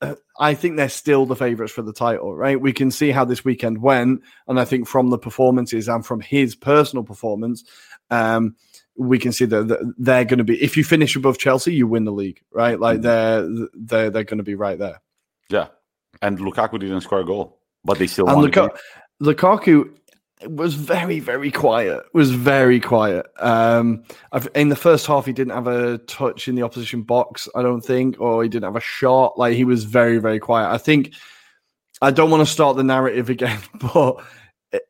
[0.00, 2.60] uh, I think they're still the favourites for the title, right?
[2.60, 6.20] We can see how this weekend went, and I think from the performances and from
[6.20, 7.64] his personal performance,
[8.10, 8.54] um,
[8.96, 10.62] we can see that they're going to be.
[10.62, 12.78] If you finish above Chelsea, you win the league, right?
[12.78, 13.56] Like mm-hmm.
[13.56, 15.00] they're they're they're going to be right there.
[15.48, 15.66] Yeah,
[16.22, 18.72] and Lukaku didn't score a goal but they still and Luka-
[19.22, 19.90] Lukaku
[20.46, 22.02] was very very quiet.
[22.14, 23.26] Was very quiet.
[23.38, 24.04] Um,
[24.54, 27.48] in the first half, he didn't have a touch in the opposition box.
[27.54, 29.38] I don't think, or he didn't have a shot.
[29.38, 30.72] Like he was very very quiet.
[30.72, 31.14] I think.
[32.02, 34.24] I don't want to start the narrative again, but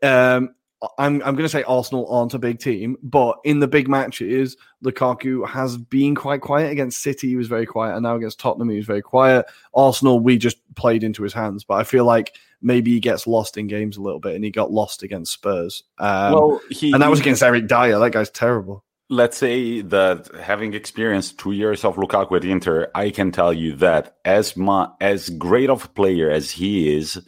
[0.01, 0.55] um,
[0.99, 4.57] I'm I'm going to say Arsenal aren't a big team, but in the big matches,
[4.85, 6.71] Lukaku has been quite quiet.
[6.71, 9.47] Against City, he was very quiet, and now against Tottenham, he was very quiet.
[9.75, 13.57] Arsenal, we just played into his hands, but I feel like maybe he gets lost
[13.57, 15.85] in games a little bit, and he got lost against Spurs.
[15.99, 17.99] Um, well, he, and that was against Eric Dier.
[17.99, 18.85] That guy's terrible.
[19.09, 23.75] Let's say that having experienced two years of Lukaku at Inter, I can tell you
[23.77, 27.21] that as my, as great of a player as he is,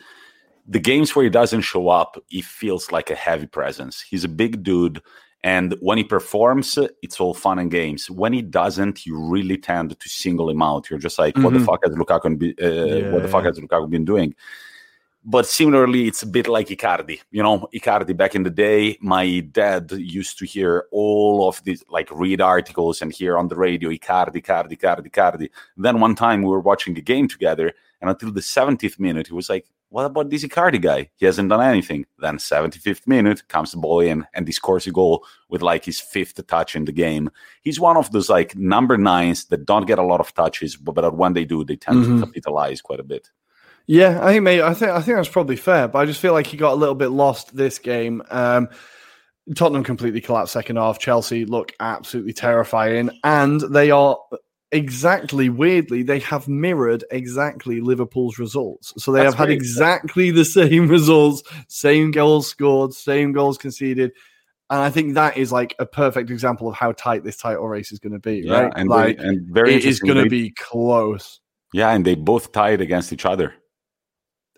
[0.68, 4.01] the games where he doesn't show up, he feels like a heavy presence.
[4.01, 5.03] He's a big dude.
[5.42, 8.09] And when he performs, it's all fun and games.
[8.09, 10.88] When he doesn't, you really tend to single him out.
[10.88, 11.42] You're just like, mm-hmm.
[11.42, 11.66] what the mm-hmm.
[11.66, 14.37] fuck has Lukaku, be, uh, yeah, what the fuck has Lukaku been doing?
[15.24, 17.20] But similarly, it's a bit like Icardi.
[17.30, 21.85] You know, Icardi back in the day, my dad used to hear all of these,
[21.88, 25.48] like read articles and hear on the radio, Icardi, Icardi, Icardi, Icardi.
[25.76, 29.35] Then one time we were watching a game together, and until the 70th minute, he
[29.35, 31.11] was like, what about this Icardi guy?
[31.16, 32.06] He hasn't done anything.
[32.18, 36.00] Then 75th minute comes the ball in and he scores a goal with like his
[36.00, 37.30] fifth touch in the game.
[37.61, 40.94] He's one of those like number nines that don't get a lot of touches, but,
[40.94, 42.20] but when they do, they tend mm-hmm.
[42.20, 43.28] to capitalize quite a bit.
[43.87, 44.62] Yeah, I think, mate.
[44.62, 46.77] I think I think that's probably fair, but I just feel like he got a
[46.77, 48.23] little bit lost this game.
[48.31, 48.68] Um,
[49.57, 50.99] Tottenham completely collapsed second half.
[50.99, 54.16] Chelsea look absolutely terrifying, and they are
[54.73, 58.95] exactly weirdly they have mirrored exactly Liverpool's results.
[58.97, 64.12] So they That's have had exactly the same results, same goals scored, same goals conceded.
[64.71, 67.92] And I think that is like a perfect example of how tight this title race
[67.92, 68.73] is going to be, yeah, right?
[68.75, 71.40] And like, very, and very it is going to be close.
[71.75, 73.55] Yeah, and they both tied against each other.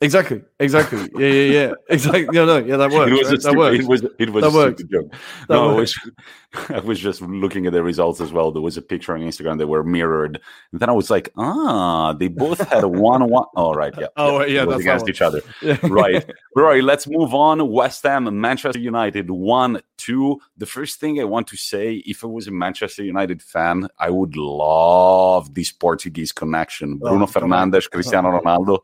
[0.00, 0.42] Exactly.
[0.58, 1.08] Exactly.
[1.14, 1.72] Yeah, yeah, yeah.
[1.88, 2.26] Exactly.
[2.32, 2.58] No, no.
[2.58, 3.12] Yeah, that works.
[3.12, 3.42] It was right?
[3.42, 3.78] that works.
[3.78, 4.02] It was.
[4.18, 4.82] It was that a works.
[4.82, 5.12] joke.
[5.48, 6.04] That no, works.
[6.04, 8.50] Was, I was just looking at the results as well.
[8.50, 10.40] There was a picture on Instagram that were mirrored,
[10.72, 13.44] and then I was like, ah, they both had a one-one.
[13.56, 13.94] All oh, right.
[13.96, 14.08] Yeah.
[14.16, 14.64] Oh, yeah.
[14.64, 15.42] That's against each other.
[15.62, 15.78] Yeah.
[15.84, 16.28] Right.
[16.56, 16.82] Right.
[16.82, 17.70] Let's move on.
[17.70, 20.40] West Ham Manchester United one two.
[20.56, 24.10] The first thing I want to say, if I was a Manchester United fan, I
[24.10, 26.98] would love this Portuguese connection.
[27.00, 28.80] Oh, Bruno oh, Fernandes, Cristiano Ronaldo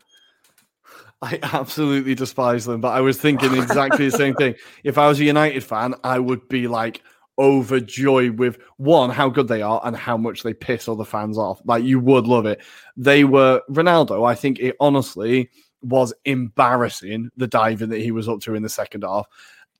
[1.22, 4.54] I absolutely despise them, but I was thinking exactly the same thing.
[4.84, 7.02] If I was a United fan, I would be like
[7.38, 11.60] overjoyed with one, how good they are and how much they piss other fans off.
[11.64, 12.60] Like you would love it.
[12.96, 15.50] They were Ronaldo, I think it honestly
[15.82, 19.26] was embarrassing the diving that he was up to in the second half.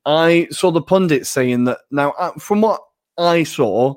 [0.07, 2.81] I saw the pundits saying that now, uh, from what
[3.19, 3.97] I saw,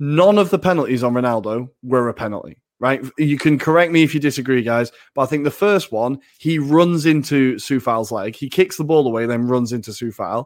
[0.00, 3.02] none of the penalties on Ronaldo were a penalty right?
[3.18, 6.58] You can correct me if you disagree, guys, but I think the first one, he
[6.58, 8.36] runs into Coufal's leg.
[8.36, 10.44] He kicks the ball away, then runs into Coufal.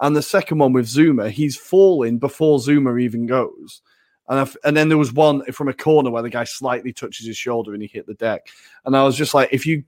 [0.00, 3.82] And the second one with Zouma, he's falling before Zouma even goes.
[4.28, 7.36] And, and then there was one from a corner where the guy slightly touches his
[7.36, 8.48] shoulder and he hit the deck.
[8.84, 9.84] And I was just like, if you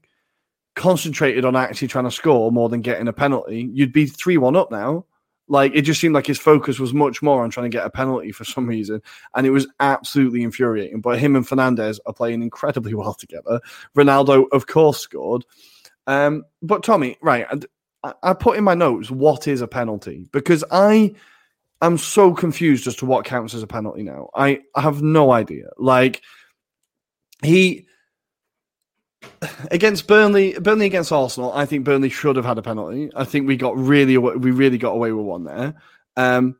[0.74, 4.54] concentrated on actually trying to score more than getting a penalty, you'd be 3 1
[4.54, 5.06] up now.
[5.48, 7.90] Like it just seemed like his focus was much more on trying to get a
[7.90, 9.00] penalty for some reason,
[9.34, 11.00] and it was absolutely infuriating.
[11.00, 13.60] But him and Fernandes are playing incredibly well together.
[13.96, 15.44] Ronaldo, of course, scored.
[16.06, 17.46] Um, but Tommi, right?
[18.02, 21.14] I, I put in my notes what is a penalty because I
[21.82, 24.30] am so confused as to what counts as a penalty now.
[24.34, 25.68] I, I have no idea.
[25.78, 26.22] Like
[27.42, 27.86] he
[29.70, 33.10] against Burnley, Burnley against Arsenal, I think Burnley should have had a penalty.
[33.14, 35.74] I think we got really, we really got away with one there.
[36.16, 36.56] Um,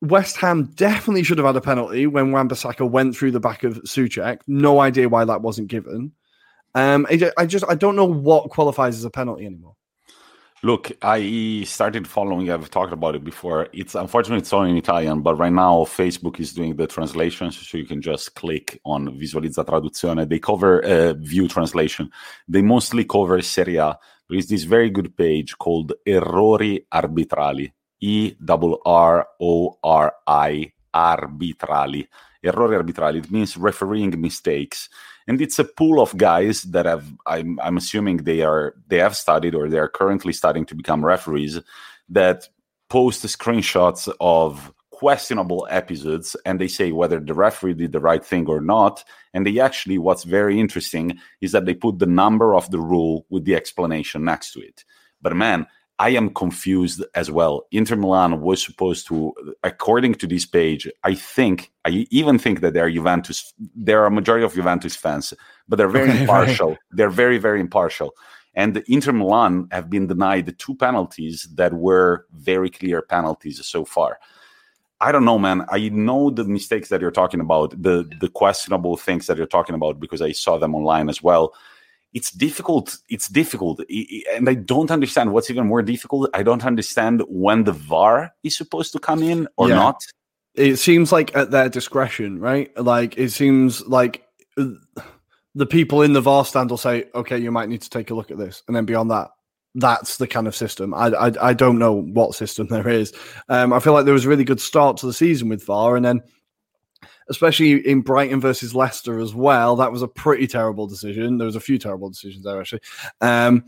[0.00, 3.82] West Ham definitely should have had a penalty when Wan-Bissaka went through the back of
[3.84, 4.40] Soucek.
[4.46, 6.12] No idea why that wasn't given.
[6.74, 9.76] Um, I just I don't know what qualifies as a penalty anymore.
[10.64, 12.50] Look, I started following.
[12.50, 13.68] I've talked about it before.
[13.74, 17.76] It's unfortunately it's only in Italian, but right now Facebook is doing the translations, so
[17.76, 20.26] you can just click on Visualizza Traduzione.
[20.26, 22.10] They cover uh, view translation.
[22.48, 23.98] They mostly cover Serie A.
[24.30, 27.70] There is this very good page called Errori Arbitrali.
[28.00, 32.06] E R R O R I Arbitrali.
[32.42, 33.18] Errori arbitrali.
[33.18, 34.88] It means refereeing mistakes
[35.26, 39.16] and it's a pool of guys that have I'm, I'm assuming they are they have
[39.16, 41.60] studied or they are currently studying to become referees
[42.10, 42.48] that
[42.90, 48.46] post screenshots of questionable episodes and they say whether the referee did the right thing
[48.46, 49.02] or not.
[49.32, 53.26] And they actually what's very interesting is that they put the number of the rule
[53.30, 54.84] with the explanation next to it.
[55.20, 55.66] But man
[55.98, 57.66] I am confused as well.
[57.70, 62.74] Inter Milan was supposed to, according to this page, I think, I even think that
[62.74, 63.54] they're Juventus.
[63.76, 65.32] There are a majority of Juventus fans,
[65.68, 66.70] but they're very okay, impartial.
[66.70, 66.78] Right.
[66.90, 68.14] They're very, very impartial.
[68.54, 74.18] And Inter Milan have been denied two penalties that were very clear penalties so far.
[75.00, 75.64] I don't know, man.
[75.70, 79.74] I know the mistakes that you're talking about, the the questionable things that you're talking
[79.74, 81.52] about, because I saw them online as well
[82.14, 83.80] it's difficult it's difficult
[84.32, 88.56] and i don't understand what's even more difficult i don't understand when the var is
[88.56, 89.74] supposed to come in or yeah.
[89.74, 90.02] not
[90.54, 94.24] it seems like at their discretion right like it seems like
[94.56, 94.66] uh,
[95.54, 98.14] the people in the var stand will say okay you might need to take a
[98.14, 99.30] look at this and then beyond that
[99.74, 100.94] that's the kind of system.
[100.94, 103.12] I, I, I don't know what system there is.
[103.48, 105.96] Um, I feel like there was a really good start to the season with VAR,
[105.96, 106.22] and then
[107.28, 109.76] especially in Brighton versus Leicester as well.
[109.76, 111.38] That was a pretty terrible decision.
[111.38, 112.82] There was a few terrible decisions there actually.
[113.20, 113.64] Um,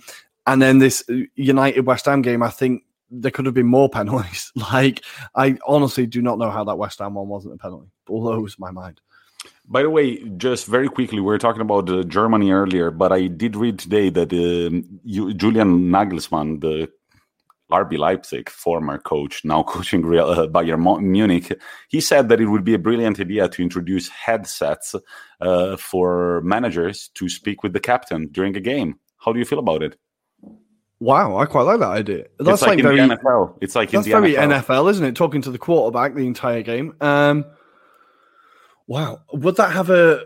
[0.46, 4.52] and then this United West Ham game, I think there could have been more penalties.
[4.72, 7.88] like I honestly do not know how that West Ham one wasn't a penalty.
[8.06, 9.00] Blows my mind.
[9.68, 13.26] By the way, just very quickly, we were talking about uh, Germany earlier, but I
[13.26, 16.88] did read today that uh, you, Julian Nagelsmann, the
[17.70, 22.64] RB Leipzig, former coach, now coaching Real, uh, Bayern Munich, he said that it would
[22.64, 24.94] be a brilliant idea to introduce headsets
[25.40, 28.98] uh, for managers to speak with the captain during a game.
[29.18, 29.96] How do you feel about it?
[30.98, 32.24] Wow, I quite like that idea.
[32.38, 33.58] That's like, like very NFL.
[33.60, 34.62] It's like that's very NFL.
[34.62, 34.90] NFL.
[34.90, 35.14] isn't it?
[35.14, 36.94] Talking to the quarterback the entire game.
[37.02, 37.44] Um,
[38.86, 40.22] wow, would that have a?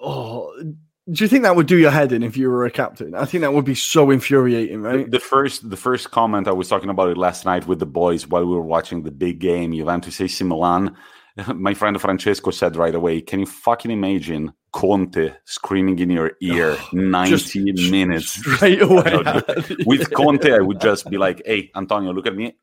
[0.00, 0.74] Oh,
[1.10, 3.14] do you think that would do your head in if you were a captain?
[3.14, 5.04] I think that would be so infuriating, right?
[5.04, 7.86] The, the, first, the first comment I was talking about it last night with the
[7.86, 10.96] boys while we were watching the big game, Juventus AC Milan.
[11.54, 16.78] My friend Francesco said right away, "Can you fucking imagine Conte screaming in your ear
[16.92, 19.20] ninety minutes straight away?"
[19.84, 22.56] with Conte, I would just be like, "Hey, Antonio, look at me.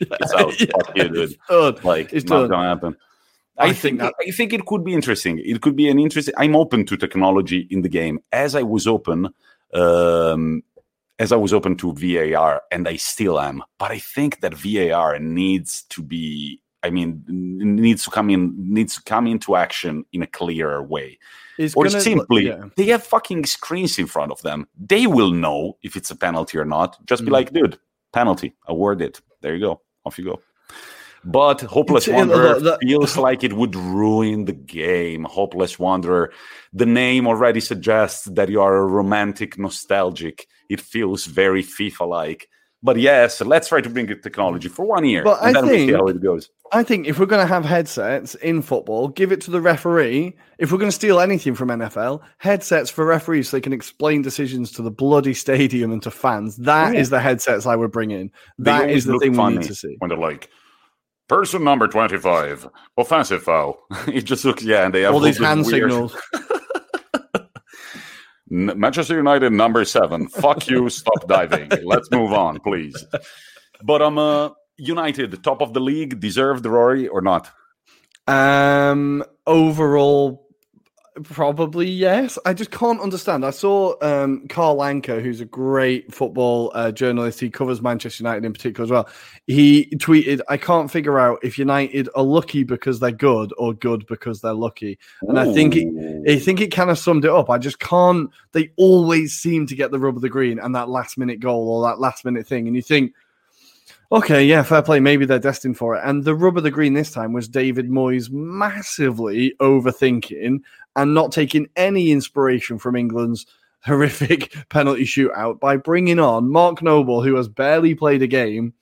[0.00, 0.60] It's out.
[0.60, 0.66] yeah.
[0.72, 1.84] Fuck you, dude.
[1.84, 2.96] Like, it's not gonna happen."
[3.58, 5.40] I, think, that- I think it could be interesting.
[5.44, 6.34] It could be an interesting.
[6.36, 9.28] I'm open to technology in the game, as I was open,
[9.74, 10.62] um,
[11.18, 13.62] as I was open to VAR, and I still am.
[13.78, 16.62] But I think that VAR needs to be.
[16.84, 21.18] I mean, needs to come in, needs to come into action in a clearer way.
[21.58, 22.66] It's or gonna, simply, yeah.
[22.76, 24.68] they have fucking screens in front of them.
[24.78, 26.96] They will know if it's a penalty or not.
[27.04, 27.32] Just be mm.
[27.32, 27.80] like, dude,
[28.12, 29.20] penalty, award it.
[29.40, 29.80] There you go.
[30.04, 30.40] Off you go.
[31.24, 35.24] But Hopeless it's, uh, Wanderer the, feels like it would ruin the game.
[35.24, 36.32] Hopeless Wanderer.
[36.72, 40.46] The name already suggests that you are a romantic, nostalgic.
[40.68, 42.48] It feels very FIFA like.
[42.80, 45.24] But yes, let's try to bring it technology for one year.
[45.24, 46.48] But I think, we see how it goes.
[46.70, 50.36] I think if we're going to have headsets in football, give it to the referee.
[50.58, 54.22] If we're going to steal anything from NFL, headsets for referees so they can explain
[54.22, 56.56] decisions to the bloody stadium and to fans.
[56.58, 57.00] That oh, yeah.
[57.00, 58.30] is the headsets I would bring in.
[58.58, 59.96] That is the thing we need to see.
[59.98, 60.48] When they're like,
[61.28, 63.78] Person number 25, offensive foul.
[64.08, 65.90] it just looks, yeah, and they have all these hand weird...
[65.90, 66.16] signals.
[68.50, 70.28] Manchester United number seven.
[70.28, 71.70] Fuck you, stop diving.
[71.84, 73.04] Let's move on, please.
[73.82, 77.50] But I'm um, uh, United, top of the league, deserved Rory or not?
[78.26, 80.47] Um, overall,
[81.24, 82.38] Probably yes.
[82.44, 83.44] I just can't understand.
[83.44, 87.40] I saw um, Carl Anka, who's a great football uh, journalist.
[87.40, 89.08] He covers Manchester United in particular as well.
[89.46, 94.06] He tweeted, "I can't figure out if United are lucky because they're good or good
[94.06, 95.40] because they're lucky." And Ooh.
[95.50, 97.50] I think it, I think it kind of summed it up.
[97.50, 98.30] I just can't.
[98.52, 101.68] They always seem to get the rub of the green and that last minute goal
[101.68, 103.12] or that last minute thing, and you think
[104.10, 105.00] Okay, yeah, fair play.
[105.00, 106.02] Maybe they're destined for it.
[106.02, 110.60] And the rub of the green this time was David Moyes massively overthinking
[110.96, 113.44] and not taking any inspiration from England's
[113.84, 118.72] horrific penalty shootout by bringing on Mark Noble, who has barely played a game,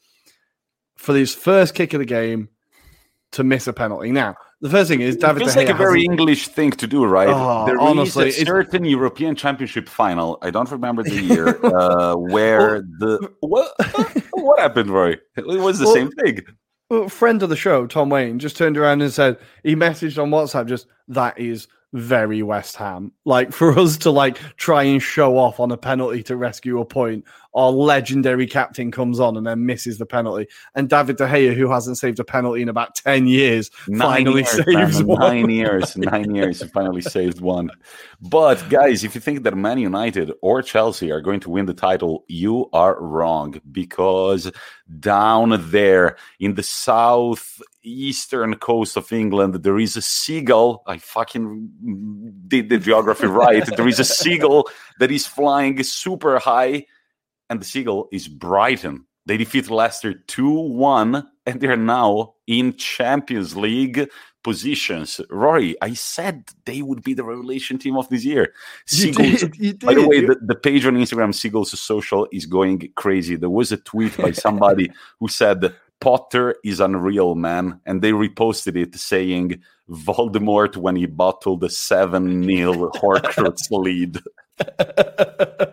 [0.97, 2.49] for his first kick of the game
[3.33, 4.13] to miss a penalty.
[4.13, 5.43] Now, the first thing is David.
[5.43, 7.29] It feels like a very English thing to do, right?
[7.29, 10.39] Oh, there honestly, is a it's- certain European Championship final.
[10.43, 13.73] I don't remember the year uh, where the what
[14.33, 15.17] what happened, Roy?
[15.37, 16.41] It was the Well- same thing.
[16.89, 20.31] Well, friend of the show, Tom Wayne, just turned around and said he messaged on
[20.31, 23.11] WhatsApp just that is very West Ham.
[23.25, 26.85] Like for us to like try and show off on a penalty to rescue a
[26.85, 27.25] point,
[27.57, 30.47] our legendary captain comes on and then misses the penalty.
[30.75, 34.43] And David De Gea, who hasn't saved a penalty in about 10 years, Nine finally
[34.43, 35.21] years, saves man, one.
[35.21, 37.71] Nine years, nine years, he finally saved one.
[38.21, 41.75] But guys, if you think that Man United or Chelsea are going to win the
[41.75, 44.53] title, you are wrong because
[45.01, 50.83] down there in the southeastern coast of England, there is a seagull.
[50.87, 51.71] I fucking
[52.47, 53.65] did the geography right.
[53.77, 56.87] There is a seagull that is flying super high,
[57.51, 59.07] and the seagull is Brighton.
[59.27, 64.09] They defeated Leicester 2 1, and they're now in Champions League
[64.45, 65.21] positions.
[65.29, 68.53] Rory, I said they would be the revelation team of this year.
[68.89, 72.47] You Seagulls did, you by the way, the, the page on Instagram, Seagulls Social, is
[72.47, 73.35] going crazy.
[73.35, 77.81] There was a tweet by somebody who said, Potter is unreal, man.
[77.87, 84.21] And they reposted it saying, Voldemort when he bottled a 7 0 Horcrux lead.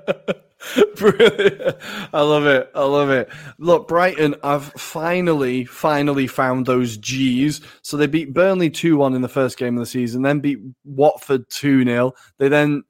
[0.96, 1.76] Brilliant.
[2.14, 2.72] I love it.
[2.74, 3.30] I love it.
[3.58, 7.62] Look, Brighton have finally, finally found those G's.
[7.82, 10.60] So they beat Burnley 2 1 in the first game of the season, then beat
[10.84, 12.14] Watford 2 0.
[12.38, 12.84] They then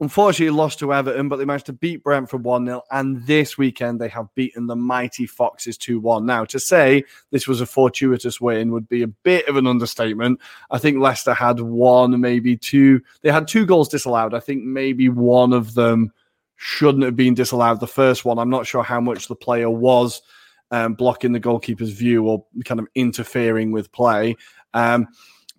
[0.00, 2.82] unfortunately lost to Everton, but they managed to beat Brentford 1 0.
[2.90, 6.26] And this weekend they have beaten the mighty Foxes 2 1.
[6.26, 10.40] Now, to say this was a fortuitous win would be a bit of an understatement.
[10.70, 13.00] I think Leicester had one, maybe two.
[13.22, 14.34] They had two goals disallowed.
[14.34, 16.12] I think maybe one of them
[16.56, 17.80] shouldn't have been disallowed.
[17.80, 20.22] The first one, I'm not sure how much the player was
[20.70, 24.36] um, blocking the goalkeeper's view or kind of interfering with play.
[24.74, 25.08] Um,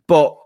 [0.07, 0.37] but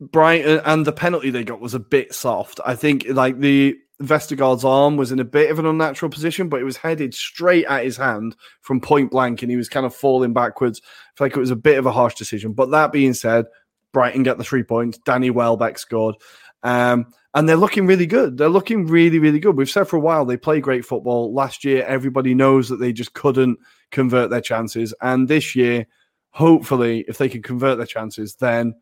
[0.00, 2.60] Brighton and the penalty they got was a bit soft.
[2.64, 6.60] I think like the Vestergaard's arm was in a bit of an unnatural position, but
[6.60, 9.94] it was headed straight at his hand from point blank, and he was kind of
[9.94, 10.80] falling backwards.
[10.84, 12.54] I feel like it was a bit of a harsh decision.
[12.54, 13.44] But that being said,
[13.92, 14.98] Brighton get the three points.
[15.04, 16.16] Danny Welbeck scored.
[16.62, 18.38] Um, and they're looking really good.
[18.38, 19.56] They're looking really, really good.
[19.56, 21.32] We've said for a while they play great football.
[21.32, 23.58] Last year, everybody knows that they just couldn't
[23.90, 24.92] convert their chances.
[25.00, 25.86] And this year,
[26.30, 28.74] hopefully, if they can convert their chances, then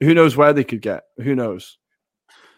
[0.00, 1.04] who knows where they could get?
[1.18, 1.78] Who knows?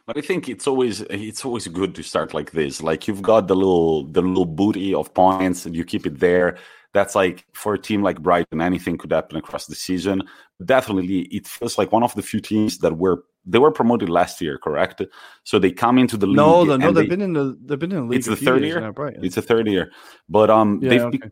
[0.07, 2.83] But I think it's always it's always good to start like this.
[2.83, 6.59] Like you've got the little the little booty of points and you keep it there.
[6.93, 10.23] That's like for a team like Brighton, anything could happen across the season.
[10.65, 14.41] Definitely, it feels like one of the few teams that were they were promoted last
[14.41, 15.01] year, correct?
[15.45, 16.37] So they come into the league.
[16.37, 16.87] No, no, no.
[16.93, 18.19] They've they- been in the they've been in the league.
[18.19, 18.81] It's a the third year?
[18.81, 19.25] now, Brighton.
[19.25, 19.91] It's a third year,
[20.29, 21.23] but um, yeah, they've be-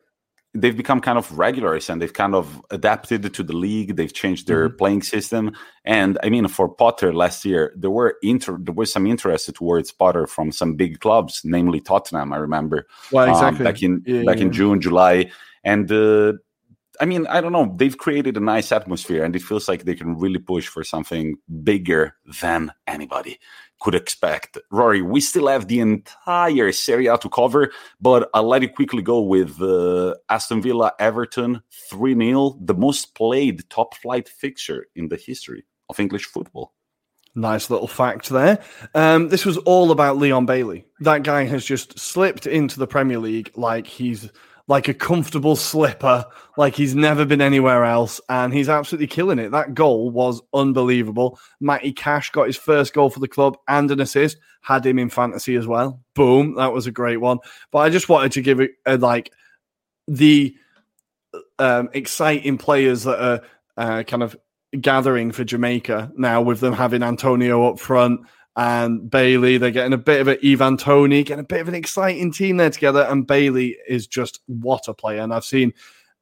[0.54, 3.96] they've become kind of regulars and they've kind of adapted to the league.
[3.96, 4.76] They've changed their Mm-hmm.
[4.78, 5.52] playing system,
[5.84, 9.92] and I mean, for Potter last year, there were inter there was some interest towards
[9.92, 12.32] Potter from some big clubs, namely Tottenham.
[12.32, 13.64] I remember well, um, exactly.
[13.64, 14.50] back in Yeah, back in.
[14.50, 15.30] June, July,
[15.64, 16.34] and uh,
[17.00, 17.74] I mean, I don't know.
[17.76, 21.36] They've created a nice atmosphere, and it feels like they can really push for something
[21.62, 23.38] bigger than anybody
[23.80, 24.58] could expect.
[24.70, 29.02] Rory, we still have the entire Serie A to cover, but I'll let you quickly
[29.02, 35.08] go with uh, Aston Villa Everton 3 0, the most played top flight fixture in
[35.08, 36.74] the history of English football.
[37.34, 38.58] Nice little fact there.
[38.94, 40.86] Um, this was all about Leon Bailey.
[41.00, 44.28] That guy has just slipped into the Premier League like he's
[44.68, 46.26] like a comfortable slipper,
[46.58, 49.50] like he's never been anywhere else, and he's absolutely killing it.
[49.50, 51.40] That goal was unbelievable.
[51.58, 54.36] Matty Cash got his first goal for the club and an assist.
[54.60, 56.00] Had him in fantasy as well.
[56.14, 57.38] Boom, that was a great one.
[57.70, 59.32] But I just wanted to give it uh, like
[60.06, 60.54] the
[61.58, 63.42] um, exciting players that are
[63.78, 64.36] uh, kind of
[64.78, 68.20] gathering for Jamaica now with them having Antonio up front
[68.58, 69.56] and Bailey.
[69.56, 72.58] They're getting a bit of an Ivan Toney, getting a bit of an exciting team
[72.58, 73.06] there together.
[73.08, 75.20] And Bailey is just what a player.
[75.22, 75.72] And I've seen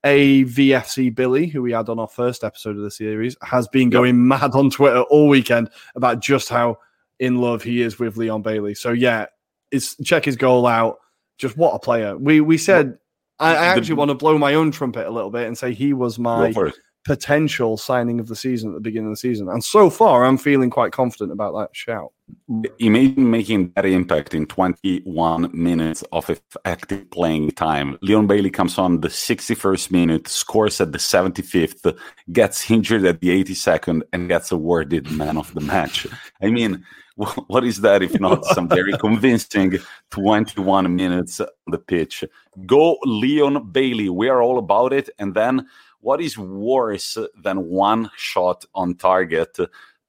[0.05, 4.27] AVFC Billy, who we had on our first episode of the series, has been going
[4.29, 6.79] mad on Twitter all weekend about just how
[7.19, 8.75] in love he is with Leon Bailey.
[8.75, 9.27] So yeah,
[9.73, 10.99] it's check his goal out.
[11.39, 12.17] Just what a player.
[12.17, 12.99] We we said
[13.39, 15.73] I, I The- actually want to blow my own trumpet a little bit and say
[15.75, 16.75] he was my Go for it.
[17.05, 19.49] potential signing of the season at the beginning of the season.
[19.49, 22.13] And so far, I'm feeling quite confident about that shout.
[22.79, 27.99] Imagine making that impact in 21 minutes of effective playing time.
[28.03, 31.97] Leon Bailey comes on the 61st minute, scores at the 75th,
[32.33, 36.07] gets injured at the 82nd, and gets awarded man of the match.
[36.43, 36.85] I mean,
[37.17, 39.79] what is that if not some very convincing
[40.11, 42.25] 21 minutes on the pitch?
[42.67, 44.09] Go Leon Bailey.
[44.09, 45.11] We are all about it.
[45.19, 45.67] And then
[46.01, 49.57] what is worse than one shot on target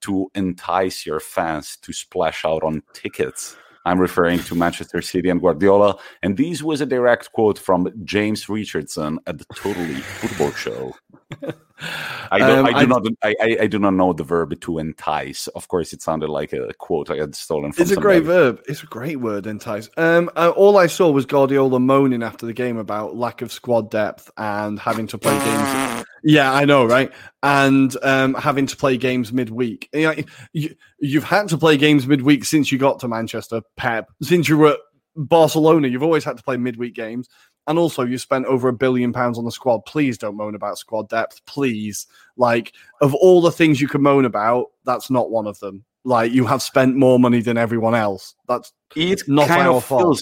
[0.02, 3.56] to entice your fans to splash out on tickets?
[3.86, 5.98] I'm referring to Manchester City and Guardiola.
[6.22, 10.94] And this was a direct quote from James Richardson at the Totally Football Show.
[11.80, 13.08] I, um, I, do I, not.
[13.24, 15.48] I, I, do not know the verb to entice.
[15.48, 17.72] Of course, it sounded like a quote I had stolen.
[17.72, 18.62] from It's a great verb.
[18.68, 19.90] It's a great word, entice.
[19.98, 23.92] Um, uh, all I saw was Guardiola moaning after the game about lack of squad
[23.92, 26.06] depth and having to play games.
[26.24, 27.14] Yeah, I know, right?
[27.44, 29.88] And um, having to play games midweek.
[29.94, 30.16] You, know,
[30.52, 34.10] you, you've had to play games midweek since you got to Manchester, Pep.
[34.22, 34.80] Since you were at
[35.16, 37.30] Barcelona, you've always had to play midweek games.
[37.68, 39.80] And also, you spent over a billion pounds on the squad.
[39.86, 41.46] Please don't moan about squad depth.
[41.46, 42.08] Please.
[42.38, 45.84] Like, of all the things you can moan about, that's not one of them.
[46.06, 48.36] Like, you have spent more money than everyone else.
[48.48, 50.22] That's it not our fault.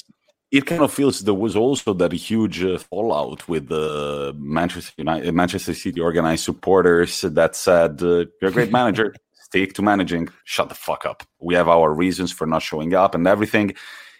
[0.52, 5.32] It kind of feels there was also that huge uh, fallout with the Manchester United,
[5.34, 9.14] Manchester City organized supporters that said, uh, "You're a great manager.
[9.34, 10.30] Stick to managing.
[10.46, 11.24] Shut the fuck up.
[11.39, 13.76] We have our reasons for not showing up and everything."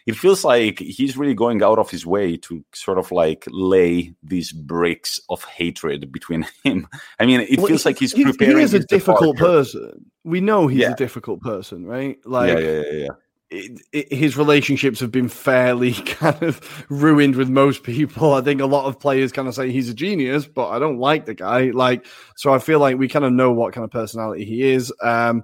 [0.05, 4.13] It feels like he's really going out of his way to sort of like lay
[4.21, 6.87] these bricks of hatred between him.
[7.19, 8.57] I mean, it well, feels like he's preparing.
[8.57, 9.63] He is a difficult departure.
[9.63, 10.11] person.
[10.23, 10.91] We know he's yeah.
[10.91, 12.17] a difficult person, right?
[12.25, 12.91] Like, yeah, yeah, yeah.
[12.91, 13.09] yeah.
[13.51, 18.33] It, it, his relationships have been fairly kind of ruined with most people.
[18.33, 20.97] I think a lot of players kind of say he's a genius, but I don't
[20.97, 21.71] like the guy.
[21.71, 24.93] Like, so I feel like we kind of know what kind of personality he is.
[25.01, 25.43] Um,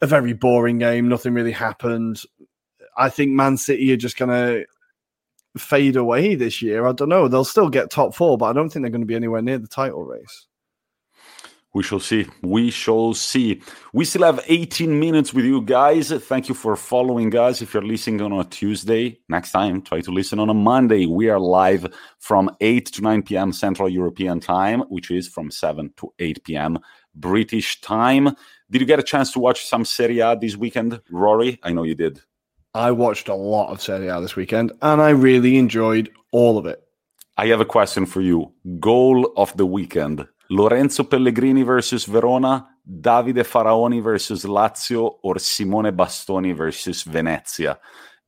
[0.00, 1.08] a very boring game.
[1.08, 2.22] Nothing really happened.
[3.00, 4.66] I think Man City are just going to
[5.58, 6.86] fade away this year.
[6.86, 7.28] I don't know.
[7.28, 9.58] They'll still get top four, but I don't think they're going to be anywhere near
[9.58, 10.46] the title race.
[11.72, 12.26] We shall see.
[12.42, 13.62] We shall see.
[13.94, 16.10] We still have 18 minutes with you guys.
[16.10, 17.62] Thank you for following us.
[17.62, 21.06] If you're listening on a Tuesday, next time, try to listen on a Monday.
[21.06, 21.86] We are live
[22.18, 23.52] from 8 to 9 p.m.
[23.52, 26.78] Central European time, which is from 7 to 8 p.m.
[27.14, 28.34] British time.
[28.70, 31.60] Did you get a chance to watch some Serie A this weekend, Rory?
[31.62, 32.20] I know you did.
[32.74, 36.66] I watched a lot of Serie A this weekend and I really enjoyed all of
[36.66, 36.80] it.
[37.36, 38.52] I have a question for you.
[38.78, 46.54] Goal of the weekend Lorenzo Pellegrini versus Verona, Davide Faraoni versus Lazio, or Simone Bastoni
[46.54, 47.78] versus Venezia?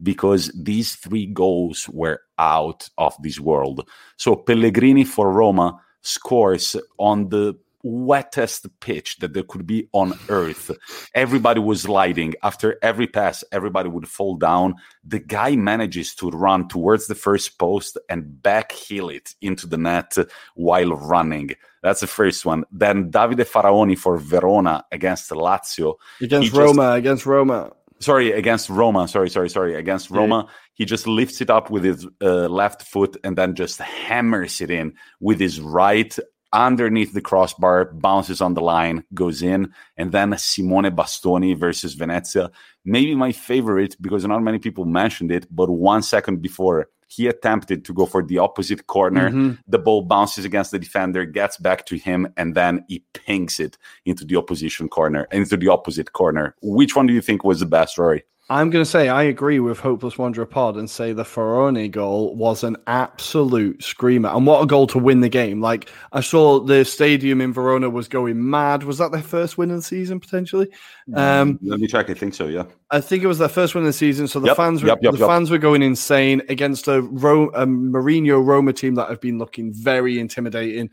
[0.02, 3.88] Because these three goals were out of this world.
[4.16, 10.70] So Pellegrini for Roma scores on the wettest pitch that there could be on earth.
[11.14, 12.34] Everybody was sliding.
[12.42, 14.74] After every pass, everybody would fall down.
[15.04, 19.78] The guy manages to run towards the first post and back heel it into the
[19.78, 20.16] net
[20.54, 21.50] while running.
[21.82, 22.64] That's the first one.
[22.70, 25.96] Then Davide Faraoni for Verona against Lazio.
[26.20, 27.72] Against Roma, just, against Roma.
[27.98, 29.06] Sorry, against Roma.
[29.08, 29.74] Sorry, sorry, sorry.
[29.74, 30.54] Against Roma, yeah.
[30.74, 34.70] he just lifts it up with his uh, left foot and then just hammers it
[34.70, 36.16] in with his right
[36.52, 42.50] underneath the crossbar, bounces on the line, goes in, and then Simone Bastoni versus Venezia.
[42.84, 47.84] Maybe my favorite because not many people mentioned it, but one second before he attempted
[47.84, 49.28] to go for the opposite corner.
[49.28, 49.52] Mm-hmm.
[49.68, 53.76] The ball bounces against the defender, gets back to him, and then he pings it
[54.06, 56.54] into the opposition corner, into the opposite corner.
[56.62, 58.24] Which one do you think was the best, Rory?
[58.50, 62.34] I'm going to say I agree with Hopeless Wanderer Pod and say the Faraoni goal
[62.34, 64.28] was an absolute screamer.
[64.30, 65.60] And what a goal to win the game.
[65.60, 68.82] Like, I saw the stadium in Verona was going mad.
[68.82, 70.68] Was that their first win of the season, potentially?
[71.08, 72.10] Mm, um, Let me check.
[72.10, 72.64] I think so, yeah.
[72.90, 74.26] I think it was their first win of the season.
[74.26, 77.50] So the yep, fans were, yep, yep, the fans were going insane against a, Ro-
[77.50, 80.90] a Mourinho Roma team that have been looking very intimidating.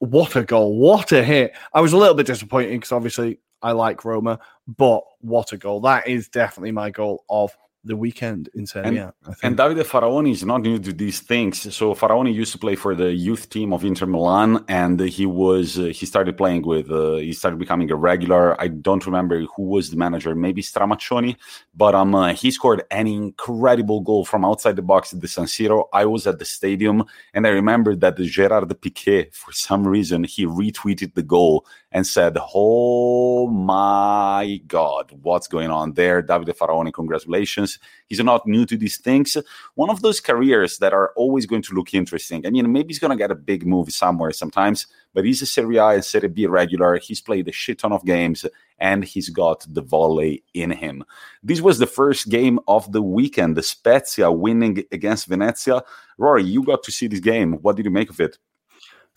[0.00, 0.76] What a goal.
[0.76, 1.56] What a hit.
[1.72, 5.80] I was a little bit disappointed because obviously I like Roma, but what a goal.
[5.80, 9.14] That is definitely my goal of the weekend in Serie A.
[9.26, 11.74] And, and Davide Faraoni is not new to these things.
[11.74, 15.78] So Faraoni used to play for the youth team of Inter Milan, and he was
[15.78, 18.60] uh, he started playing with uh, he started becoming a regular.
[18.60, 21.36] I don't remember who was the manager, maybe Stramaccioni,
[21.74, 25.44] but um uh, he scored an incredible goal from outside the box at the San
[25.44, 25.84] Siro.
[25.92, 27.04] I was at the stadium,
[27.34, 32.36] and I remember that Gerard Piqué, for some reason, he retweeted the goal and said,
[32.54, 36.22] Oh my God, what's going on there?
[36.22, 37.78] Davide Faraoni, congratulations.
[38.08, 39.36] He's not new to these things.
[39.76, 42.44] One of those careers that are always going to look interesting.
[42.46, 45.46] I mean, maybe he's going to get a big move somewhere sometimes, but he's a
[45.46, 46.98] Serie A and Serie B regular.
[46.98, 48.44] He's played a shit ton of games
[48.80, 51.04] and he's got the volley in him.
[51.44, 55.84] This was the first game of the weekend, the Spezia winning against Venezia.
[56.18, 57.52] Rory, you got to see this game.
[57.62, 58.36] What did you make of it?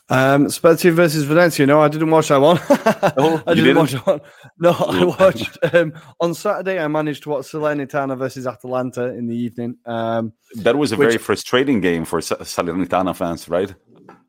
[0.10, 1.66] Um, Spezia versus Valencia.
[1.66, 2.58] No, I didn't watch that one.
[3.18, 4.22] oh, I didn't, didn't, watch that one.
[4.58, 6.80] No, I watched um, on Saturday.
[6.80, 9.78] I managed to watch Salernitana versus Atalanta in the evening.
[9.86, 13.74] Um, that was a which, very frustrating game for Salernitana fans, right?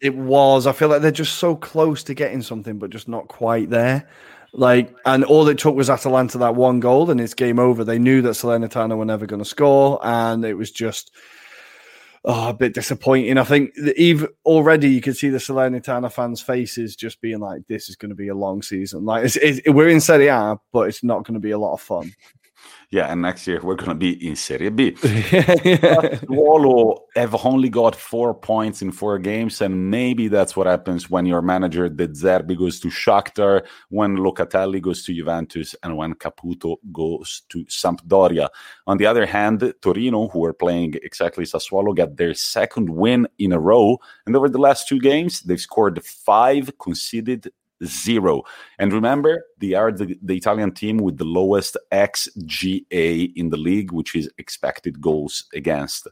[0.00, 0.66] It was.
[0.66, 4.08] I feel like they're just so close to getting something, but just not quite there.
[4.52, 7.84] Like, and all it took was Atalanta that one goal, and it's game over.
[7.84, 11.12] They knew that Salernitana were never going to score, and it was just
[12.24, 13.38] oh, a bit disappointing.
[13.38, 17.88] I think even already you can see the Salernitana fans' faces just being like, "This
[17.88, 19.04] is going to be a long season.
[19.04, 21.74] Like, it's, it's, we're in Serie A, but it's not going to be a lot
[21.74, 22.12] of fun."
[22.90, 24.92] Yeah, and next year we're going to be in Serie B.
[25.72, 31.26] Sassuolo have only got four points in four games, and maybe that's what happens when
[31.26, 36.76] your manager De Zerbi goes to Shakhtar, when Locatelli goes to Juventus, and when Caputo
[36.90, 38.48] goes to Sampdoria.
[38.86, 43.52] On the other hand, Torino, who are playing exactly Sassuolo, got their second win in
[43.52, 47.50] a row, and over the last two games, they've scored five, conceded
[47.84, 48.42] zero.
[48.78, 53.92] And remember, they are the, the, Italian team with the lowest XGA in the league,
[53.92, 56.08] which is expected goals against.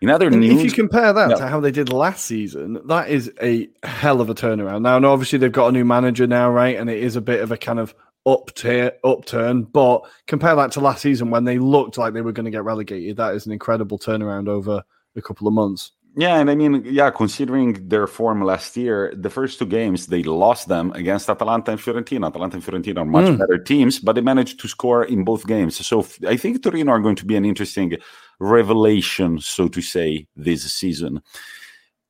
[0.00, 1.36] In other and news, if you compare that yeah.
[1.36, 4.82] to how they did last season, that is a hell of a turnaround.
[4.82, 6.76] Now, obviously they've got a new manager now, right?
[6.76, 7.94] And it is a bit of a kind of
[8.24, 9.62] up tier, upturn.
[9.64, 12.64] But compare that to last season when they looked like they were going to get
[12.64, 13.16] relegated.
[13.16, 14.84] That is an incredible turnaround over
[15.16, 15.92] a couple of months.
[16.18, 20.24] Yeah, and I mean, yeah, considering their form last year, the first two games they
[20.24, 22.26] lost them against Atalanta and Fiorentina.
[22.26, 23.38] Atalanta and Fiorentina are much mm.
[23.38, 25.86] better teams, but they managed to score in both games.
[25.86, 27.98] So I think Torino are going to be an interesting
[28.40, 31.22] revelation, so to say, this season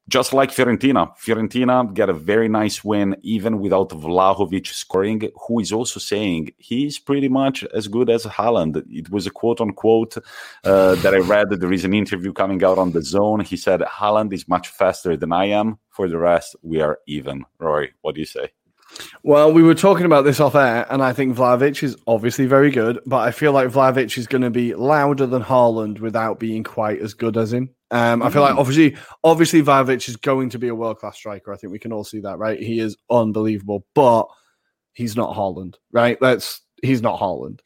[0.08, 1.16] just like Fiorentina.
[1.18, 6.98] Fiorentina get a very nice win, even without Vlahovic scoring, who is also saying he's
[6.98, 8.82] pretty much as good as Haaland.
[8.90, 10.16] It was a quote unquote
[10.64, 11.50] uh, that I read.
[11.50, 13.40] There is an interview coming out on the zone.
[13.40, 15.78] He said, Haaland is much faster than I am.
[15.90, 17.44] For the rest, we are even.
[17.58, 18.52] Rory, what do you say?
[19.22, 22.70] Well, we were talking about this off air, and I think Vlahovic is obviously very
[22.70, 26.64] good, but I feel like Vlahovic is going to be louder than Haaland without being
[26.64, 27.74] quite as good as him.
[27.90, 28.58] Um, I feel like mm.
[28.58, 31.52] obviously, obviously, Vlahovic is going to be a world class striker.
[31.52, 32.58] I think we can all see that, right?
[32.58, 34.26] He is unbelievable, but
[34.92, 36.18] he's not Haaland, right?
[36.20, 37.60] That's he's not Haaland.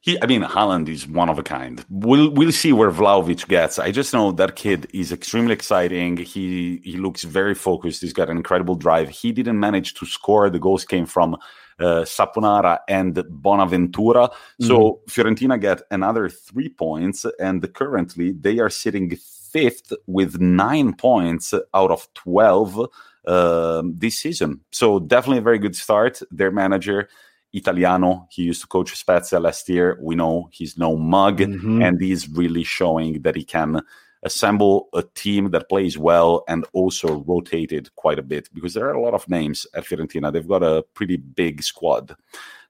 [0.00, 1.84] He, I mean, Haaland is one of a kind.
[1.90, 3.78] We'll we'll see where Vlahovic gets.
[3.78, 6.16] I just know that kid is extremely exciting.
[6.16, 8.00] He he looks very focused.
[8.00, 9.10] He's got an incredible drive.
[9.10, 10.48] He didn't manage to score.
[10.48, 11.34] The goals came from
[11.80, 14.30] uh, Saponara and Bonaventura.
[14.60, 15.20] So mm-hmm.
[15.20, 19.16] Fiorentina get another three points, and currently they are sitting
[19.58, 22.88] fifth with nine points out of 12
[23.26, 24.60] uh, this season.
[24.70, 26.20] So definitely a very good start.
[26.30, 27.08] Their manager,
[27.52, 29.98] Italiano, he used to coach Spezia last year.
[30.00, 31.82] We know he's no mug, mm-hmm.
[31.82, 33.82] and he's really showing that he can
[34.22, 38.94] assemble a team that plays well and also rotated quite a bit because there are
[38.94, 40.32] a lot of names at Fiorentina.
[40.32, 42.16] They've got a pretty big squad.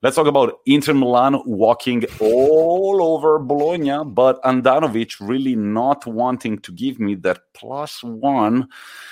[0.01, 6.71] Let's talk about Inter Milan walking all over Bologna, but Handanovic really not wanting to
[6.71, 8.69] give me that plus one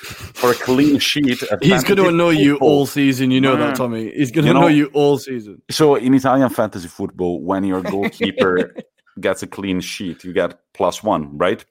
[0.06, 1.42] for a clean sheet.
[1.60, 2.44] He's going to annoy football.
[2.44, 3.32] you all season.
[3.32, 4.12] You know that, Tommy.
[4.12, 5.60] He's going to you know, annoy you all season.
[5.72, 8.76] So in Italian fantasy football, when your goalkeeper
[9.20, 11.64] gets a clean sheet, you get plus one, right?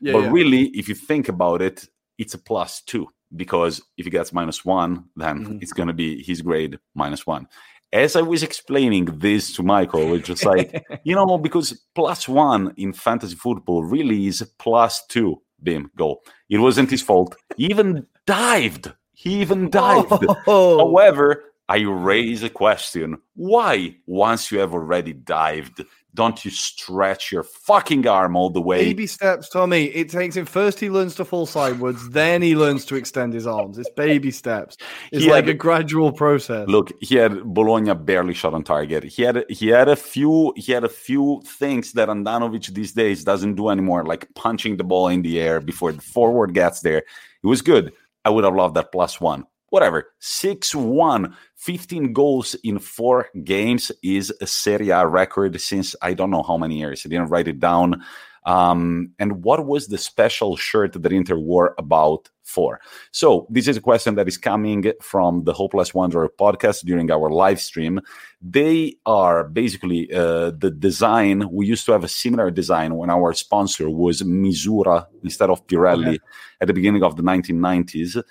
[0.00, 0.30] Yeah, but yeah.
[0.30, 4.64] really, if you think about it, it's a plus two because if he gets minus
[4.64, 5.58] one, then mm-hmm.
[5.60, 7.48] it's going to be his grade minus one
[7.92, 12.72] as I was explaining this to Michael, it's just like, you know, because plus one
[12.76, 15.42] in fantasy football really is plus two.
[15.62, 16.20] Bim, go.
[16.48, 17.36] It wasn't his fault.
[17.56, 18.92] He even dived.
[19.12, 20.24] He even dived.
[20.46, 20.78] Oh.
[20.78, 23.18] However, I raise a question.
[23.34, 25.84] Why, once you have already dived,
[26.14, 28.84] don't you stretch your fucking arm all the way?
[28.84, 29.84] Baby steps, Tommy.
[29.86, 30.80] It takes him first.
[30.80, 33.78] He learns to fall sideways, then he learns to extend his arms.
[33.78, 34.76] It's baby steps.
[35.12, 36.68] It's he like had, a gradual process.
[36.68, 39.04] Look, he had Bologna barely shot on target.
[39.04, 43.24] He had he had a few he had a few things that Handanovic these days
[43.24, 46.98] doesn't do anymore, like punching the ball in the air before the forward gets there.
[46.98, 47.92] It was good.
[48.24, 54.32] I would have loved that plus one whatever 6-1 15 goals in four games is
[54.40, 57.58] a serie a record since i don't know how many years i didn't write it
[57.58, 58.02] down
[58.46, 62.80] Um, and what was the special shirt that Inter wore about for?
[63.12, 67.30] So this is a question that is coming from the Hopeless Wanderer podcast during our
[67.30, 68.00] live stream.
[68.40, 71.50] They are basically uh, the design.
[71.52, 76.08] We used to have a similar design when our sponsor was Misura instead of Pirelli
[76.08, 76.18] okay.
[76.60, 78.22] at the beginning of the 1990s.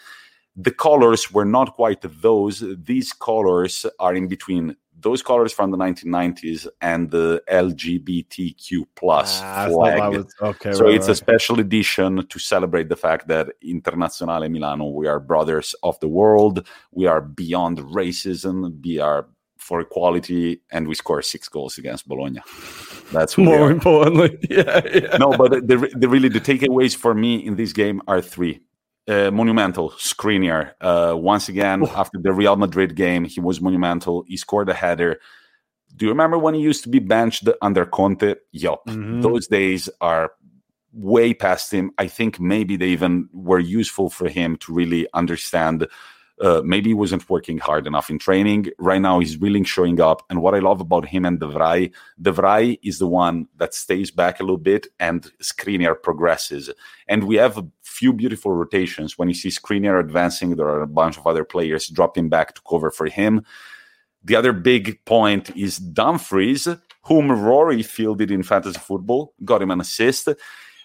[0.55, 2.63] The colors were not quite those.
[2.83, 9.67] These colors are in between those colors from the 1990s and the LGBTQ plus ah,
[9.69, 10.17] flag.
[10.17, 11.11] Was, okay, so right, it's right.
[11.11, 16.07] a special edition to celebrate the fact that Internazionale Milano, we are brothers of the
[16.07, 16.67] world.
[16.91, 18.83] We are beyond racism.
[18.83, 19.27] We are
[19.57, 22.41] for equality, and we score six goals against Bologna.
[23.11, 24.37] That's more importantly.
[24.49, 25.17] Yeah, yeah.
[25.17, 28.61] No, but the, the really the takeaways for me in this game are three
[29.09, 30.73] uh, monumental Skriniar.
[30.79, 31.87] Uh, once again, Ooh.
[31.87, 34.23] after the Real Madrid game, he was monumental.
[34.27, 35.19] He scored a header.
[35.95, 38.35] Do you remember when he used to be benched under Conte?
[38.51, 38.85] Yup.
[38.85, 39.21] Mm-hmm.
[39.21, 40.31] Those days are
[40.93, 41.91] way past him.
[41.97, 45.87] I think maybe they even were useful for him to really understand
[46.41, 48.67] uh, maybe he wasn't working hard enough in training.
[48.77, 50.23] Right now, he's really showing up.
[50.29, 51.91] And what I love about him and De Vrij,
[52.21, 56.69] De Vrij is the one that stays back a little bit and Skriniar progresses.
[57.07, 57.67] And we have a
[57.99, 59.17] few beautiful rotations.
[59.17, 62.61] When you see Skriniar advancing, there are a bunch of other players dropping back to
[62.61, 63.43] cover for him.
[64.23, 66.65] The other big point is Dumfries,
[67.03, 70.29] whom Rory fielded in fantasy football, got him an assist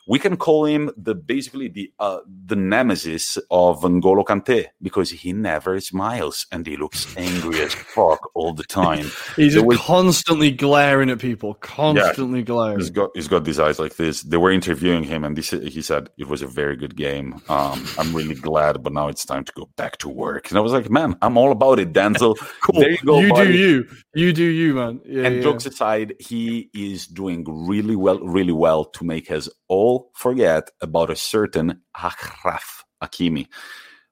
[0.06, 5.32] we can call him the basically the uh, the nemesis of N'Golo Kante because he
[5.32, 9.06] never smiles and he looks angry as fuck all the time.
[9.36, 12.78] He's was, constantly glaring at people, constantly yeah, glaring.
[12.78, 14.22] He's got he's got these eyes like this.
[14.22, 17.40] They were interviewing him and he, he said it was a very good game.
[17.48, 20.50] Um, I'm really glad, but now it's time to go back to work.
[20.50, 22.36] And I was like, man, I'm all about it, Denzel.
[22.62, 22.80] cool.
[22.80, 23.20] There you go.
[23.20, 23.52] You buddy.
[23.52, 23.88] do you.
[24.14, 25.00] You do you, man.
[25.04, 25.42] Yeah, and yeah.
[25.42, 31.10] jokes aside, he is doing really well, really well to make us all forget about
[31.10, 33.46] a certain Achraf Hakimi,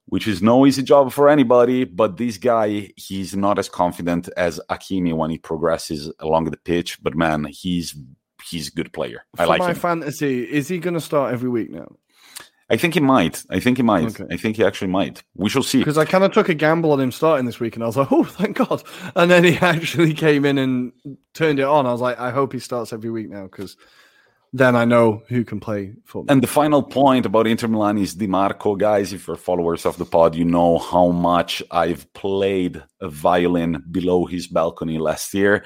[0.07, 1.85] which is no easy job for anybody.
[1.85, 7.03] But this guy, he's not as confident as Hakimi when he progresses along the pitch.
[7.03, 7.97] But man, he's
[8.49, 9.25] he's a good player.
[9.39, 9.77] I like my him.
[9.77, 10.43] fantasy.
[10.43, 11.97] Is he going to start every week now?
[12.73, 13.45] I think he might.
[13.51, 14.19] I think he might.
[14.19, 14.35] Okay.
[14.35, 15.23] I think he actually might.
[15.35, 15.79] We shall see.
[15.79, 17.99] Because I kind of took a gamble on him starting this week, and I was
[17.99, 18.83] like, "Oh, thank God!"
[19.15, 20.93] And then he actually came in and
[21.35, 21.87] turned it on.
[21.87, 23.77] I was like, "I hope he starts every week now," because
[24.53, 26.27] then I know who can play for me.
[26.29, 29.13] And the final point about Inter Milan is Dimarco, guys.
[29.13, 34.27] If you're followers of the pod, you know how much I've played a violin below
[34.27, 35.65] his balcony last year.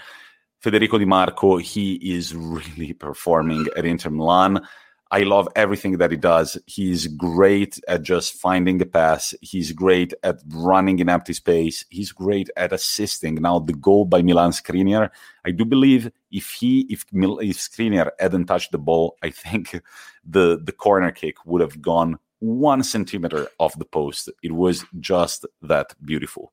[0.60, 4.66] Federico Dimarco, he is really performing at Inter Milan.
[5.12, 6.58] I love everything that he does.
[6.66, 9.34] He's great at just finding a pass.
[9.40, 11.84] He's great at running in empty space.
[11.90, 13.36] He's great at assisting.
[13.36, 15.10] Now, the goal by Milan Skriniar,
[15.44, 19.80] I do believe if he, if, if Skriniar hadn't touched the ball, I think
[20.24, 24.28] the, the corner kick would have gone one centimeter off the post.
[24.42, 26.52] It was just that beautiful.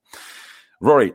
[0.80, 1.14] Rory,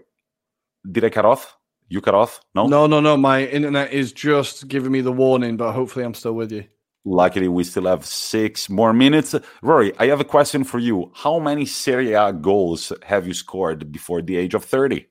[0.91, 1.57] did I cut off?
[1.89, 2.41] You cut off?
[2.55, 2.67] No?
[2.67, 3.17] No, no, no.
[3.17, 6.65] My internet is just giving me the warning, but hopefully I'm still with you.
[7.09, 9.35] Luckily, we still have six more minutes.
[9.63, 11.11] Rory, I have a question for you.
[11.15, 15.07] How many Serie A goals have you scored before the age of 30?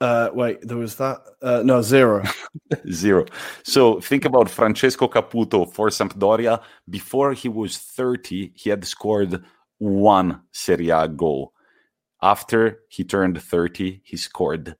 [0.00, 1.18] Uh, wait, there was that?
[1.40, 2.24] Uh, no, zero.
[2.90, 3.26] zero.
[3.62, 6.60] So think about Francesco Caputo for Sampdoria.
[6.88, 9.44] Before he was 30, he had scored
[9.78, 11.52] one Serie A goal.
[12.20, 14.74] After he turned 30, he scored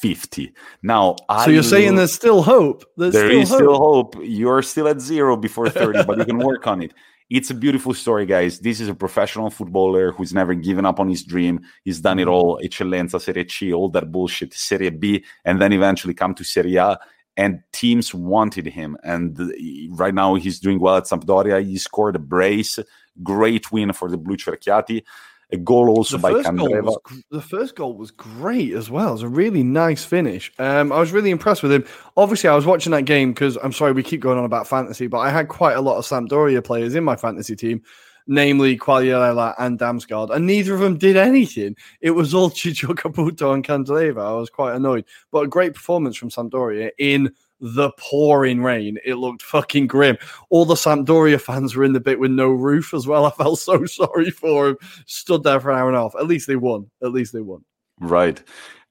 [0.00, 0.52] 50.
[0.82, 2.84] Now, so I you're saying there's still hope.
[2.96, 3.58] There's there still is hope.
[3.58, 4.16] still hope.
[4.22, 6.92] You're still at zero before 30, but you can work on it.
[7.30, 8.58] It's a beautiful story, guys.
[8.58, 11.60] This is a professional footballer who's never given up on his dream.
[11.84, 12.30] He's done it mm-hmm.
[12.30, 16.76] all, Eccellenza, Serie C, all that bullshit, Serie B, and then eventually come to Serie
[16.76, 16.98] A.
[17.36, 18.96] And teams wanted him.
[19.04, 19.38] And
[19.90, 21.62] right now he's doing well at Sampdoria.
[21.62, 22.78] He scored a brace.
[23.22, 25.02] Great win for the Blucerchiati
[25.50, 26.84] a goal also the by Candreva.
[26.84, 29.10] Was, the first goal was great as well.
[29.10, 30.52] It was a really nice finish.
[30.58, 31.86] Um, I was really impressed with him.
[32.16, 35.06] Obviously, I was watching that game because I'm sorry we keep going on about fantasy,
[35.06, 37.82] but I had quite a lot of Sampdoria players in my fantasy team,
[38.26, 41.76] namely Quagliarella and Damsgaard, and neither of them did anything.
[42.02, 44.20] It was all Ciccio Caputo and Candreva.
[44.20, 48.98] I was quite annoyed, but a great performance from Sampdoria in the pouring rain.
[49.04, 50.18] It looked fucking grim.
[50.50, 53.26] All the Sampdoria fans were in the bit with no roof as well.
[53.26, 54.76] I felt so sorry for them.
[55.06, 56.14] Stood there for an hour and a half.
[56.18, 56.90] At least they won.
[57.02, 57.64] At least they won.
[58.00, 58.42] Right.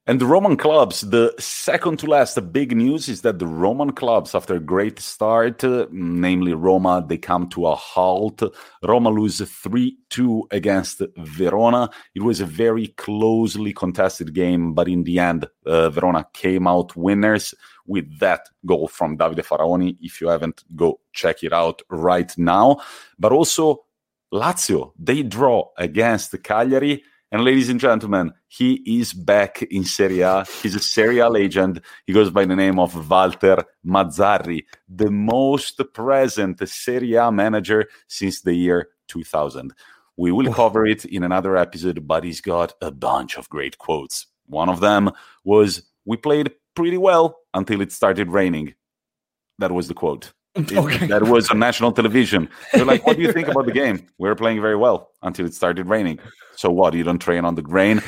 [0.10, 3.92] And the Roman clubs, the second to last the big news is that the Roman
[3.92, 8.42] clubs, after a great start, uh, namely Roma, they come to a halt.
[8.84, 11.90] Roma lose 3 2 against Verona.
[12.16, 16.96] It was a very closely contested game, but in the end, uh, Verona came out
[16.96, 17.54] winners
[17.88, 19.98] with that goal from Davide Faraoni.
[20.02, 22.78] If you haven't, go check it out right now.
[23.18, 23.86] But also,
[24.32, 30.46] Lazio, they draw against Cagliari and ladies and gentlemen, he is back in Serie A.
[30.64, 31.82] He's a Serie A legend.
[32.06, 38.42] He goes by the name of Walter Mazzarri, the most present Serie A manager since
[38.42, 39.74] the year 2000.
[40.16, 44.28] We will cover it in another episode, but he's got a bunch of great quotes.
[44.46, 45.12] One of them
[45.44, 48.76] was, We played pretty well until it started raining.
[49.58, 50.32] That was the quote.
[50.76, 51.06] Okay.
[51.08, 52.50] that was on national television.
[52.74, 53.98] They're like, "What do you think about the game?
[54.18, 56.18] We were playing very well until it started raining.
[56.56, 56.96] So what?
[56.96, 58.02] You don't train on the grain."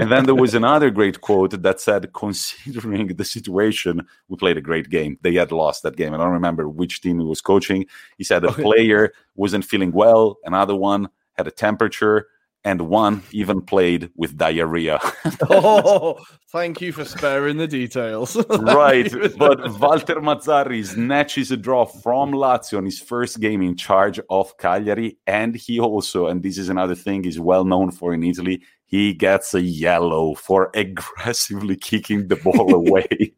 [0.00, 3.94] And then there was another great quote that said, "Considering the situation,
[4.28, 5.12] we played a great game.
[5.22, 6.12] They had lost that game.
[6.12, 7.86] I don't remember which team he was coaching.
[8.18, 10.36] He said a player wasn't feeling well.
[10.44, 11.08] Another one
[11.38, 12.28] had a temperature."
[12.64, 14.98] And one even played with diarrhea.
[15.50, 16.18] oh,
[16.50, 18.36] thank you for sparing the details.
[18.48, 24.18] right, but Walter Mazzarri snatches a draw from Lazio on his first game in charge
[24.30, 28.24] of Cagliari, and he also, and this is another thing he's well known for in
[28.24, 33.34] Italy, he gets a yellow for aggressively kicking the ball away.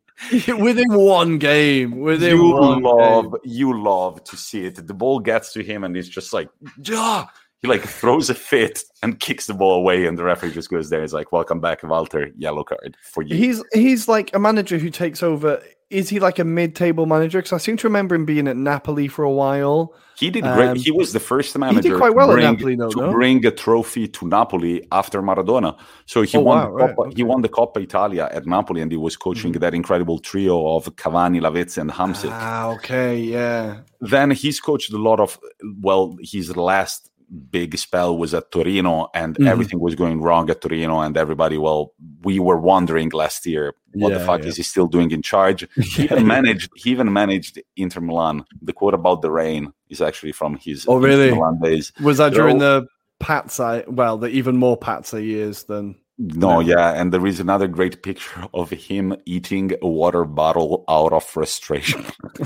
[0.59, 3.41] within one game, within you one love, game.
[3.45, 4.87] you love to see it.
[4.87, 6.49] The ball gets to him, and he's just like,
[6.83, 7.27] yeah
[7.67, 10.91] he like throws a fit and kicks the ball away, and the referee just goes
[10.91, 11.03] there.
[11.03, 12.31] He's like, "Welcome back, Walter.
[12.37, 15.63] Yellow card for you." He's he's like a manager who takes over.
[15.89, 17.39] Is he like a mid-table manager?
[17.39, 19.95] Because I seem to remember him being at Napoli for a while.
[20.19, 20.69] He did great.
[20.71, 23.01] Um, he was the first manager he did quite well bring, at Napoli, though, to
[23.03, 23.13] no?
[23.13, 25.79] bring a trophy to Napoli after Maradona.
[26.07, 26.59] So he oh, won.
[26.59, 27.15] Wow, Coppa, right, okay.
[27.15, 29.61] He won the Coppa Italia at Napoli, and he was coaching mm-hmm.
[29.61, 32.31] that incredible trio of Cavani, Lavezzi, and Hamsik.
[32.33, 33.83] Ah, okay, yeah.
[34.01, 35.39] Then he's coached a lot of.
[35.81, 37.11] Well, his last
[37.51, 39.49] big spell was at Torino and mm-hmm.
[39.49, 44.13] everything was going wrong at Torino and everybody well we were wondering last year what
[44.13, 44.49] yeah, the fuck yeah.
[44.49, 45.67] is he still doing in charge?
[45.77, 48.45] He even managed he even managed Inter Milan.
[48.61, 51.31] The quote about the rain is actually from his oh really?
[51.31, 51.93] Milan days.
[52.01, 52.87] Was that during the
[53.21, 58.03] Pazza well the even more Pazza years than no, yeah, and there is another great
[58.03, 62.05] picture of him eating a water bottle out of frustration.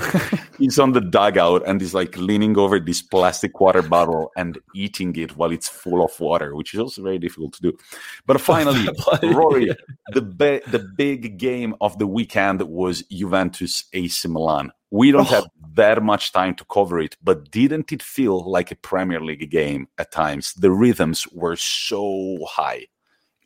[0.57, 5.15] he's on the dugout and he's like leaning over this plastic water bottle and eating
[5.15, 7.77] it while it's full of water, which is also very difficult to do.
[8.25, 8.89] But finally,
[9.23, 9.73] Rory,
[10.11, 14.71] the be- the big game of the weekend was Juventus AC Milan.
[14.89, 15.35] We don't oh.
[15.35, 19.49] have that much time to cover it, but didn't it feel like a Premier League
[19.49, 20.53] game at times?
[20.55, 22.87] The rhythms were so high.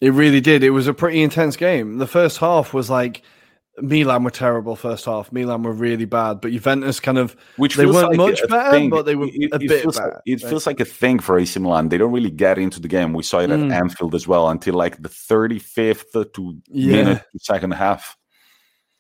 [0.01, 0.63] It really did.
[0.63, 1.97] It was a pretty intense game.
[1.97, 3.21] The first half was like
[3.81, 5.31] Milan were terrible first half.
[5.31, 8.89] Milan were really bad, but Juventus kind of which they weren't like much better, thing.
[8.89, 10.21] but they were it, a it bit feels better.
[10.25, 10.49] It right?
[10.49, 11.89] feels like a thing for AC Milan.
[11.89, 13.13] They don't really get into the game.
[13.13, 13.73] We saw it at mm.
[13.73, 16.91] Anfield as well until like the 35th to yeah.
[16.91, 18.17] minute to second half.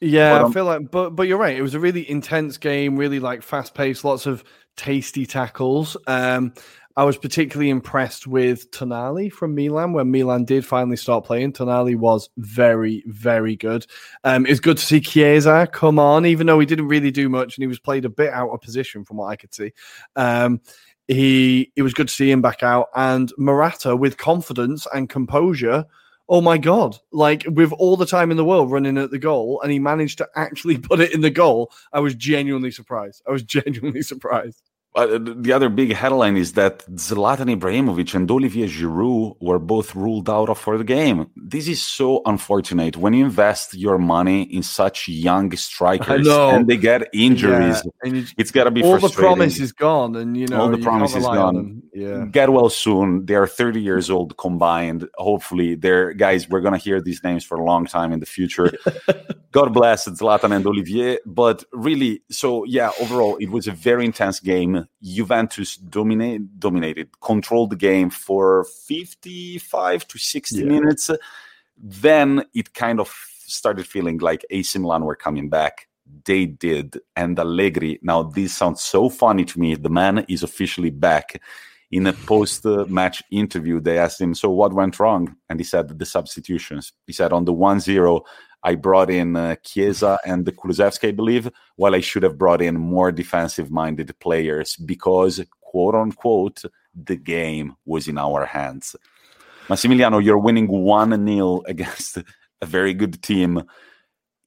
[0.01, 1.55] Yeah, but, um, I feel like, but but you're right.
[1.55, 4.43] It was a really intense game, really like fast paced, lots of
[4.75, 5.95] tasty tackles.
[6.05, 6.53] Um,
[6.97, 11.51] I was particularly impressed with Tonali from Milan when Milan did finally start playing.
[11.51, 13.85] Tonali was very, very good.
[14.23, 17.57] Um, it's good to see Chiesa come on, even though he didn't really do much
[17.57, 19.73] and he was played a bit out of position from what I could see.
[20.15, 20.61] Um,
[21.07, 25.85] he it was good to see him back out and Morata with confidence and composure.
[26.27, 26.97] Oh my god!
[27.11, 30.17] Like with all the time in the world running at the goal, and he managed
[30.19, 31.71] to actually put it in the goal.
[31.93, 33.21] I was genuinely surprised.
[33.27, 34.63] I was genuinely surprised.
[34.95, 40.29] Uh, the other big headline is that Zlatan Ibrahimovic and Olivier Giroud were both ruled
[40.29, 41.27] out for the game.
[41.35, 46.77] This is so unfortunate when you invest your money in such young strikers and they
[46.77, 47.83] get injuries.
[48.05, 48.23] Yeah.
[48.37, 51.13] It's got to be all the promise is gone, and you know all the promise
[51.13, 51.83] is gone.
[51.93, 53.25] Yeah, get well soon.
[53.25, 55.09] They are 30 years old combined.
[55.15, 56.47] Hopefully, they're guys.
[56.47, 58.71] We're gonna hear these names for a long time in the future.
[59.51, 61.19] God bless Zlatan and Olivier.
[61.25, 67.71] But really, so yeah, overall, it was a very intense game Juventus dominate, dominated, controlled
[67.71, 70.65] the game for 55 to 60 yeah.
[70.65, 71.09] minutes.
[71.77, 73.13] Then it kind of
[73.47, 75.87] started feeling like AC Milan were coming back.
[76.25, 76.99] They did.
[77.15, 79.75] And Allegri, now this sounds so funny to me.
[79.75, 81.41] The man is officially back.
[81.91, 85.35] In a post match interview, they asked him, So what went wrong?
[85.49, 86.93] And he said, The substitutions.
[87.05, 88.23] He said, On the 1 0,
[88.65, 92.79] I brought in uh, Chiesa and Kulusevski, I believe, while I should have brought in
[92.79, 96.63] more defensive minded players because, quote unquote,
[96.95, 98.95] the game was in our hands.
[99.67, 102.17] Massimiliano, you're winning 1 0 against
[102.61, 103.61] a very good team.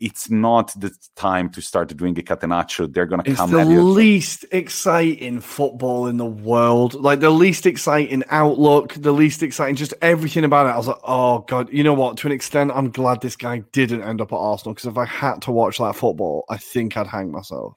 [0.00, 2.92] It's not the time to start doing a catenaccio.
[2.92, 3.82] They're going to come the at you.
[3.82, 6.94] least exciting football in the world.
[6.94, 10.70] Like the least exciting outlook, the least exciting, just everything about it.
[10.70, 12.16] I was like, oh god, you know what?
[12.18, 15.04] To an extent, I'm glad this guy didn't end up at Arsenal because if I
[15.04, 17.76] had to watch that football, I think I'd hang myself.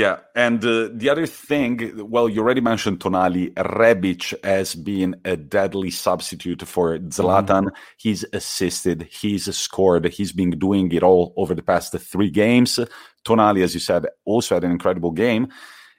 [0.00, 3.52] Yeah, and uh, the other thing, well, you already mentioned Tonali.
[3.52, 7.64] Rebic has been a deadly substitute for Zlatan.
[7.98, 12.80] He's assisted, he's scored, he's been doing it all over the past three games.
[13.26, 15.48] Tonali, as you said, also had an incredible game.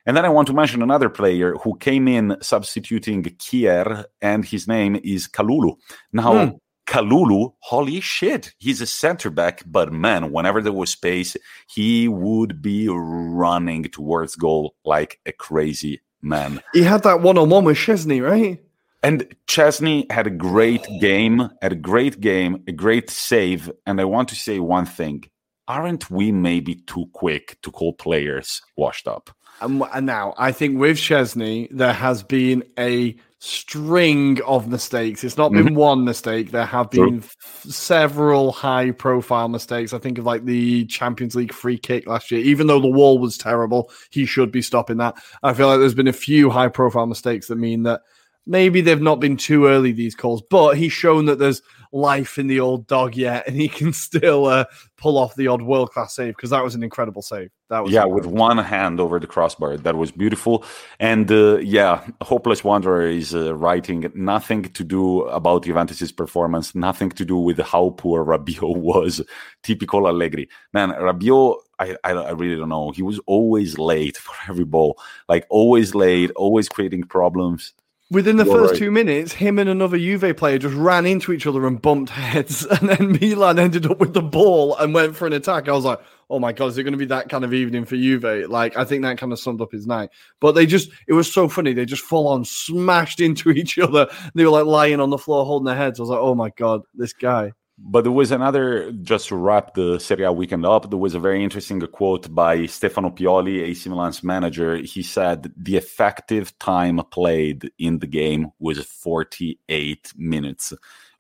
[0.08, 4.68] And then I want to mention another player who came in substituting Kjaer, and his
[4.68, 5.76] name is Kalulu.
[6.12, 6.52] Now, Hmm.
[6.92, 11.38] Kalulu, holy shit, he's a center back, but man, whenever there was space,
[11.70, 16.62] he would be running towards goal like a crazy man.
[16.74, 18.62] He had that one on one with Szczesny, right?
[19.02, 23.72] And Szczesny had a great game, had a great game, a great save.
[23.86, 25.24] And I want to say one thing
[25.70, 29.30] aren't we maybe too quick to call players washed up?
[29.62, 35.24] And, and now I think with Szczesny, there has been a string of mistakes.
[35.24, 35.76] It's not been mm-hmm.
[35.76, 36.52] one mistake.
[36.52, 37.36] There have been f-
[37.68, 39.94] several high profile mistakes.
[39.94, 42.40] I think of like the Champions League free kick last year.
[42.42, 45.16] Even though the wall was terrible, he should be stopping that.
[45.42, 48.02] I feel like there's been a few high profile mistakes that mean that
[48.46, 51.62] maybe they've not been too early these calls, but he's shown that there's
[51.92, 54.66] life in the old dog yet, and he can still uh,
[54.98, 57.50] pull off the odd world class save because that was an incredible save.
[57.70, 59.78] That was yeah, with one hand over the crossbar.
[59.78, 60.66] That was beautiful.
[61.00, 67.10] And uh, yeah, Hopeless Wanderer is uh, writing nothing to do about Juventus's performance, nothing
[67.12, 69.22] to do with how poor Rabiot was.
[69.64, 70.50] Typical Allegri.
[70.74, 72.92] Man, Rabiot, I, I, I really don't know.
[72.92, 77.74] He was always late for every ball, like always late, always creating problems.
[78.12, 78.80] Within the You're first right.
[78.80, 82.66] two minutes, him and another Juve player just ran into each other and bumped heads,
[82.82, 85.70] and then Milan ended up with the ball and went for an attack.
[85.70, 87.86] I was like, "Oh my god, is it going to be that kind of evening
[87.86, 90.10] for Juve?" Like, I think that kind of summed up his night.
[90.42, 91.72] But they just—it was so funny.
[91.72, 94.08] They just full on smashed into each other.
[94.36, 95.98] They were like lying on the floor holding their heads.
[95.98, 97.54] I was like, "Oh my god, this guy."
[97.84, 101.20] But there was another, just to wrap the Serie A weekend up, there was a
[101.20, 104.76] very interesting quote by Stefano Pioli, AC Milan's manager.
[104.78, 110.74] He said the effective time played in the game was 48 minutes,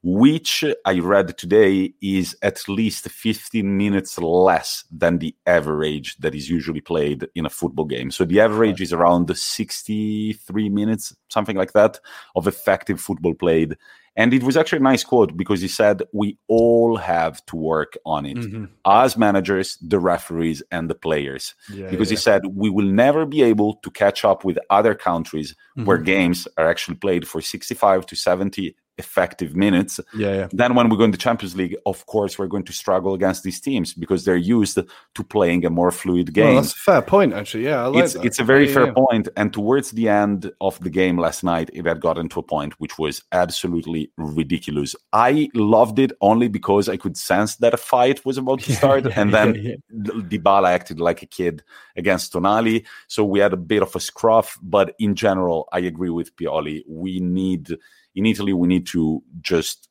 [0.03, 6.47] which I read today is at least 15 minutes less than the average that is
[6.47, 8.11] usually played in a football game.
[8.11, 11.99] So the average is around 63 minutes, something like that,
[12.35, 13.77] of effective football played.
[14.15, 17.97] And it was actually a nice quote because he said, We all have to work
[18.05, 18.65] on it mm-hmm.
[18.85, 21.55] as managers, the referees, and the players.
[21.71, 25.55] Yeah, Because he said, We will never be able to catch up with other countries
[25.75, 26.05] where mm-hmm.
[26.05, 29.99] games are actually played for 65 to 70 effective minutes.
[30.15, 30.47] yeah, yeah.
[30.51, 33.43] Then, when we go in the Champions League, of course, we're going to struggle against
[33.43, 34.75] these teams because they're used
[35.15, 37.65] to playing a more fluid game Well, that's a fair point, actually.
[37.65, 38.25] Yeah, I like it's that.
[38.25, 38.93] it's a very Yeah, fair yeah.
[38.93, 39.29] point.
[39.37, 42.73] And towards the end of the game last night, it had gotten to a point
[42.79, 44.95] which was absolutely ridiculous.
[45.13, 49.05] I loved it only because I could sense that a fight was about to start,
[49.15, 51.63] and then yeah, Dybala acted like a kid
[51.95, 54.57] against Tonali, so we had a bit of a scruff.
[54.61, 56.83] But in general, I agree with Pioli.
[56.87, 57.75] We need
[58.15, 59.89] in Italy, we need to just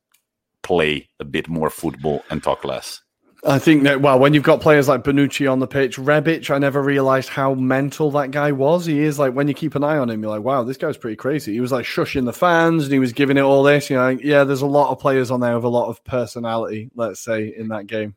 [0.62, 3.02] play a bit more football and talk less.
[3.42, 6.58] I think that well, when you've got players like Bonucci on the pitch, Rebic, I
[6.58, 8.84] never realized how mental that guy was.
[8.84, 10.98] He is like when you keep an eye on him, you're like, wow, this guy's
[10.98, 11.54] pretty crazy.
[11.54, 13.88] He was like shushing the fans and he was giving it all this.
[13.88, 16.90] You know, yeah, there's a lot of players on there with a lot of personality,
[16.94, 18.14] let's say, in that game.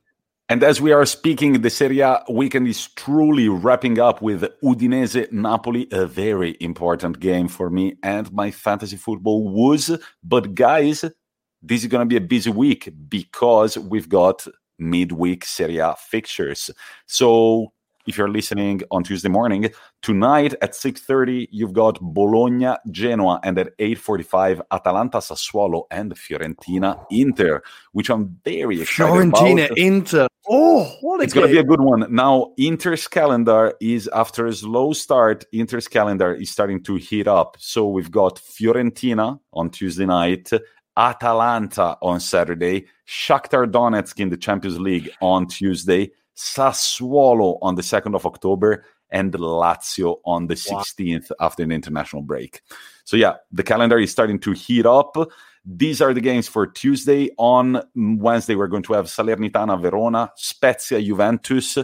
[0.49, 5.31] And as we are speaking, the Serie A weekend is truly wrapping up with Udinese
[5.31, 9.97] Napoli, a very important game for me and my fantasy football was.
[10.21, 11.05] But guys,
[11.61, 14.45] this is going to be a busy week because we've got
[14.77, 16.69] midweek Serie A fixtures.
[17.07, 17.71] So
[18.05, 19.71] if you're listening on Tuesday morning,
[20.03, 27.63] tonight at 6.30, you've got Bologna, Genoa, and at 8.45, Atalanta, Sassuolo, and Fiorentina, Inter,
[27.93, 29.41] which I'm very excited about.
[29.41, 29.77] Fiorentina, about.
[29.79, 30.27] Inter.
[30.47, 32.05] Oh, what It's going to be a good one.
[32.13, 35.45] Now, Inter's calendar is after a slow start.
[35.53, 37.55] Inter's calendar is starting to heat up.
[37.59, 40.51] So we've got Fiorentina on Tuesday night,
[40.97, 48.13] Atalanta on Saturday, Shakhtar Donetsk in the Champions League on Tuesday, Sassuolo on the 2nd
[48.13, 48.83] of October,
[49.13, 52.61] and Lazio on the 16th after an international break.
[53.05, 55.15] So yeah, the calendar is starting to heat up.
[55.65, 57.29] These are the games for Tuesday.
[57.37, 61.77] On Wednesday, we're going to have Salernitana, Verona, Spezia, Juventus.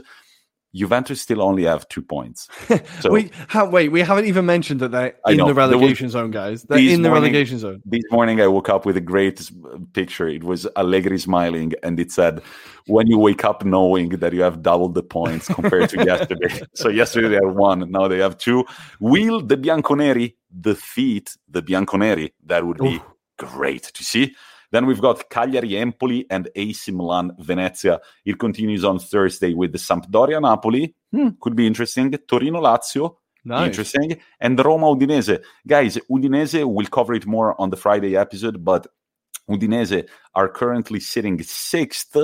[0.73, 2.47] Juventus still only have two points.
[3.01, 6.31] So we ha- wait, we haven't even mentioned that they're in the relegation was, zone,
[6.31, 6.63] guys.
[6.63, 7.81] They're in the morning, relegation zone.
[7.85, 9.49] This morning, I woke up with a great
[9.93, 10.27] picture.
[10.27, 12.41] It was Allegri smiling, and it said,
[12.87, 16.89] "When you wake up knowing that you have doubled the points compared to yesterday." So
[16.89, 18.65] yesterday they had one, now they have two.
[18.99, 22.33] Will the Bianconeri defeat the Bianconeri?
[22.45, 23.03] That would be Ooh.
[23.37, 24.35] great to see.
[24.71, 27.99] Then we've got Cagliari Empoli and AC Milan Venezia.
[28.25, 30.93] It continues on Thursday with the Sampdoria Napoli.
[31.11, 32.11] Hmm, could be interesting.
[32.27, 33.15] Torino Lazio.
[33.45, 33.67] Nice.
[33.67, 34.19] Interesting.
[34.39, 35.41] And Roma Udinese.
[35.65, 38.85] Guys, Udinese, we'll cover it more on the Friday episode, but
[39.49, 42.15] Udinese are currently sitting sixth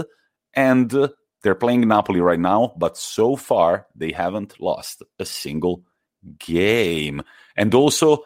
[0.53, 1.09] and
[1.41, 5.83] they're playing Napoli right now, but so far they haven't lost a single
[6.39, 7.21] game.
[7.55, 8.23] And also,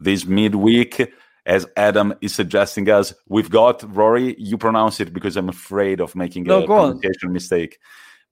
[0.00, 1.12] this midweek,
[1.46, 3.14] as Adam is suggesting us.
[3.28, 4.34] We've got Ruairi.
[4.38, 7.32] You pronounce it because I'm afraid of making no, a pronunciation on.
[7.32, 7.78] mistake.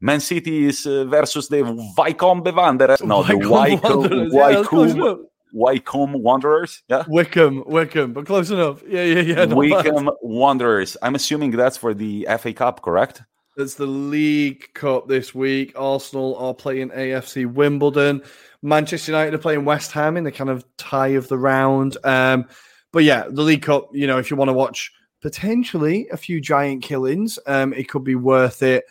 [0.01, 1.63] Man City is uh, versus the
[1.97, 3.03] Wycombe Wanderers.
[3.03, 5.15] No, Wycombe the Wycombe, Wycombe, yeah,
[5.53, 6.83] Wycombe Wanderers.
[6.89, 8.83] Yeah, Wycombe, Wycombe, but close enough.
[8.89, 9.45] Yeah, yeah, yeah.
[9.45, 10.15] Wycombe bad.
[10.23, 10.97] Wanderers.
[11.03, 13.23] I'm assuming that's for the FA Cup, correct?
[13.57, 15.73] It's the League Cup this week.
[15.77, 18.23] Arsenal are playing AFC Wimbledon.
[18.63, 21.99] Manchester United are playing West Ham in the kind of tie of the round.
[22.05, 22.47] Um,
[22.93, 26.41] but yeah, the League Cup, you know, if you want to watch potentially a few
[26.41, 28.85] giant killings, um, it could be worth it.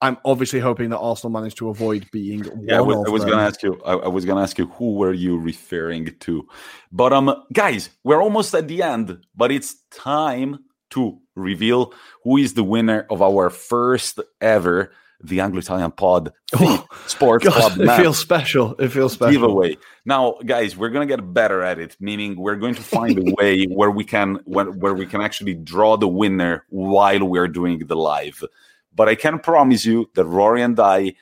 [0.00, 2.44] I'm obviously hoping that Arsenal managed to avoid being.
[2.62, 3.80] Yeah, I was, was going to ask you.
[3.84, 6.46] I, I was going to ask you who were you referring to,
[6.92, 10.60] but um, guys, we're almost at the end, but it's time
[10.90, 11.92] to reveal
[12.22, 17.72] who is the winner of our first ever the Anglo Italian Pod oh, Sports God,
[17.72, 17.80] Club.
[17.80, 18.74] It feels special.
[18.78, 19.32] It feels special.
[19.32, 19.76] Giveaway.
[20.04, 21.96] Now, guys, we're gonna get better at it.
[22.00, 25.54] Meaning, we're going to find a way where we can where, where we can actually
[25.54, 28.42] draw the winner while we're doing the live.
[28.94, 31.14] But I can promise you that Ruairi and I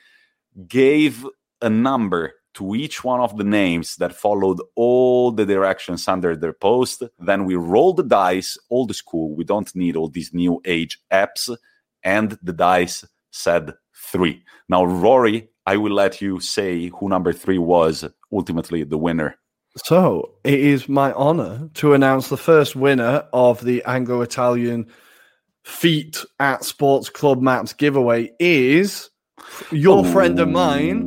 [0.69, 1.27] gave
[1.61, 6.55] a number to each one of the names that followed all the directions under their
[6.55, 7.03] post.
[7.19, 9.35] Then we roll the dice, old school.
[9.35, 11.55] We don't need all these new age apps.
[12.03, 14.43] And the dice said three.
[14.69, 19.37] Now, Ruairi, I will let you say who number three was ultimately the winner.
[19.85, 24.87] So it is my honor to announce the first winner of the Anglo Italian
[25.65, 29.11] Feet at Sports Club Maps giveaway is
[29.71, 30.13] your Ooh.
[30.13, 31.01] friend of mine,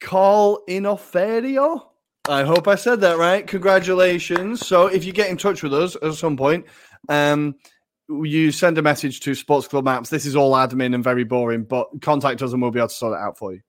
[0.00, 1.86] Carl Inoferio.
[2.28, 3.46] I hope I said that right.
[3.46, 4.64] Congratulations.
[4.66, 6.66] So if you get in touch with us at some point,
[7.08, 7.56] um,
[8.24, 10.10] you send a message to Sports Club Maps.
[10.10, 12.94] This is all admin and very boring, but contact us and we'll be able to
[12.94, 13.60] sort it out for you.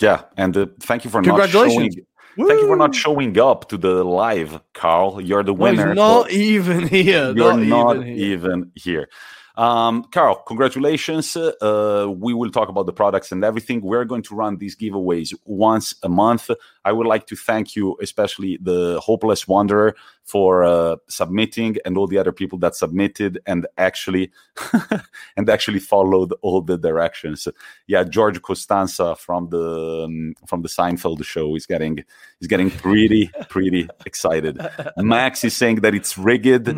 [0.00, 1.90] Yeah, and uh, thank you for not showing.
[2.36, 2.48] Woo!
[2.48, 5.20] Thank you for not showing up to the live, Carl.
[5.20, 5.94] You're the winner.
[5.94, 7.32] No, not even here.
[7.32, 8.32] You're not, not even, here.
[8.32, 9.08] even here.
[9.56, 11.36] Um, Carl, congratulations.
[11.36, 13.82] Uh, we will talk about the products and everything.
[13.82, 16.50] We're going to run these giveaways once a month.
[16.84, 19.94] I would like to thank you, especially the Hopeless Wanderer,
[20.24, 24.32] for uh, submitting, and all the other people that submitted and actually
[25.36, 27.46] and actually followed all the directions.
[27.86, 32.04] Yeah, George Costanza from the um, from the Seinfeld show is getting
[32.40, 34.58] is getting pretty pretty excited.
[34.96, 36.74] Max is saying that it's rigged.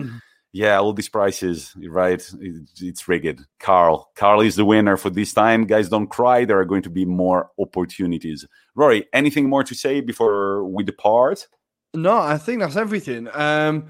[0.57, 2.27] Yeah, all these prices, right?
[2.81, 3.45] it's rigged.
[3.61, 5.67] Carl, Carl is the winner for this time.
[5.67, 6.47] Guys, don't cry.
[6.47, 8.47] There are going to be more opportunities.
[8.75, 11.47] Ruairi, anything more to say before we depart?
[11.93, 13.29] No, I think that's everything.
[13.35, 13.89] Um,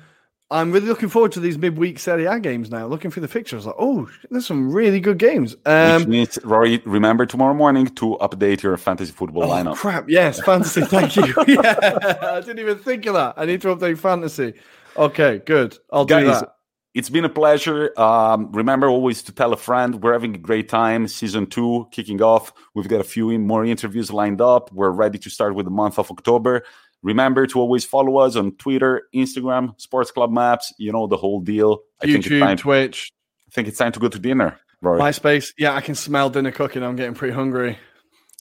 [0.50, 2.88] I'm really looking forward to these midweek Serie A games now.
[2.88, 5.54] Looking through the fixtures, like, oh, there's some really good games.
[5.66, 9.76] Um, Which means, Ruairi, remember tomorrow morning to update your fantasy football oh, lineup.
[9.76, 10.80] Crap, yes, fantasy.
[10.80, 11.32] thank you.
[11.46, 13.34] yeah, I didn't even think of that.
[13.36, 14.54] I need to update fantasy.
[14.96, 15.78] Okay, good.
[15.92, 16.55] I'll Guys, do that.
[16.96, 17.92] It's been a pleasure.
[18.00, 20.02] Um, remember always to tell a friend.
[20.02, 21.08] We're having a great time.
[21.08, 22.54] Season two kicking off.
[22.74, 24.72] We've got a few more interviews lined up.
[24.72, 26.62] We're ready to start with the month of October.
[27.02, 30.72] Remember to always follow us on Twitter, Instagram, Sports Club Maps.
[30.78, 31.80] You know the whole deal.
[32.02, 33.12] I YouTube, time, Twitch.
[33.46, 34.58] I think it's time to go to dinner.
[34.82, 35.00] Ruairi.
[35.00, 35.52] MySpace.
[35.58, 36.82] Yeah, I can smell dinner cooking.
[36.82, 37.78] I'm getting pretty hungry.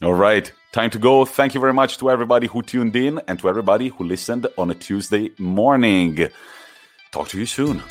[0.01, 1.25] All right, time to go.
[1.25, 4.71] Thank you very much to everybody who tuned in and to everybody who listened on
[4.71, 6.29] a Tuesday morning.
[7.11, 7.83] Talk to you soon.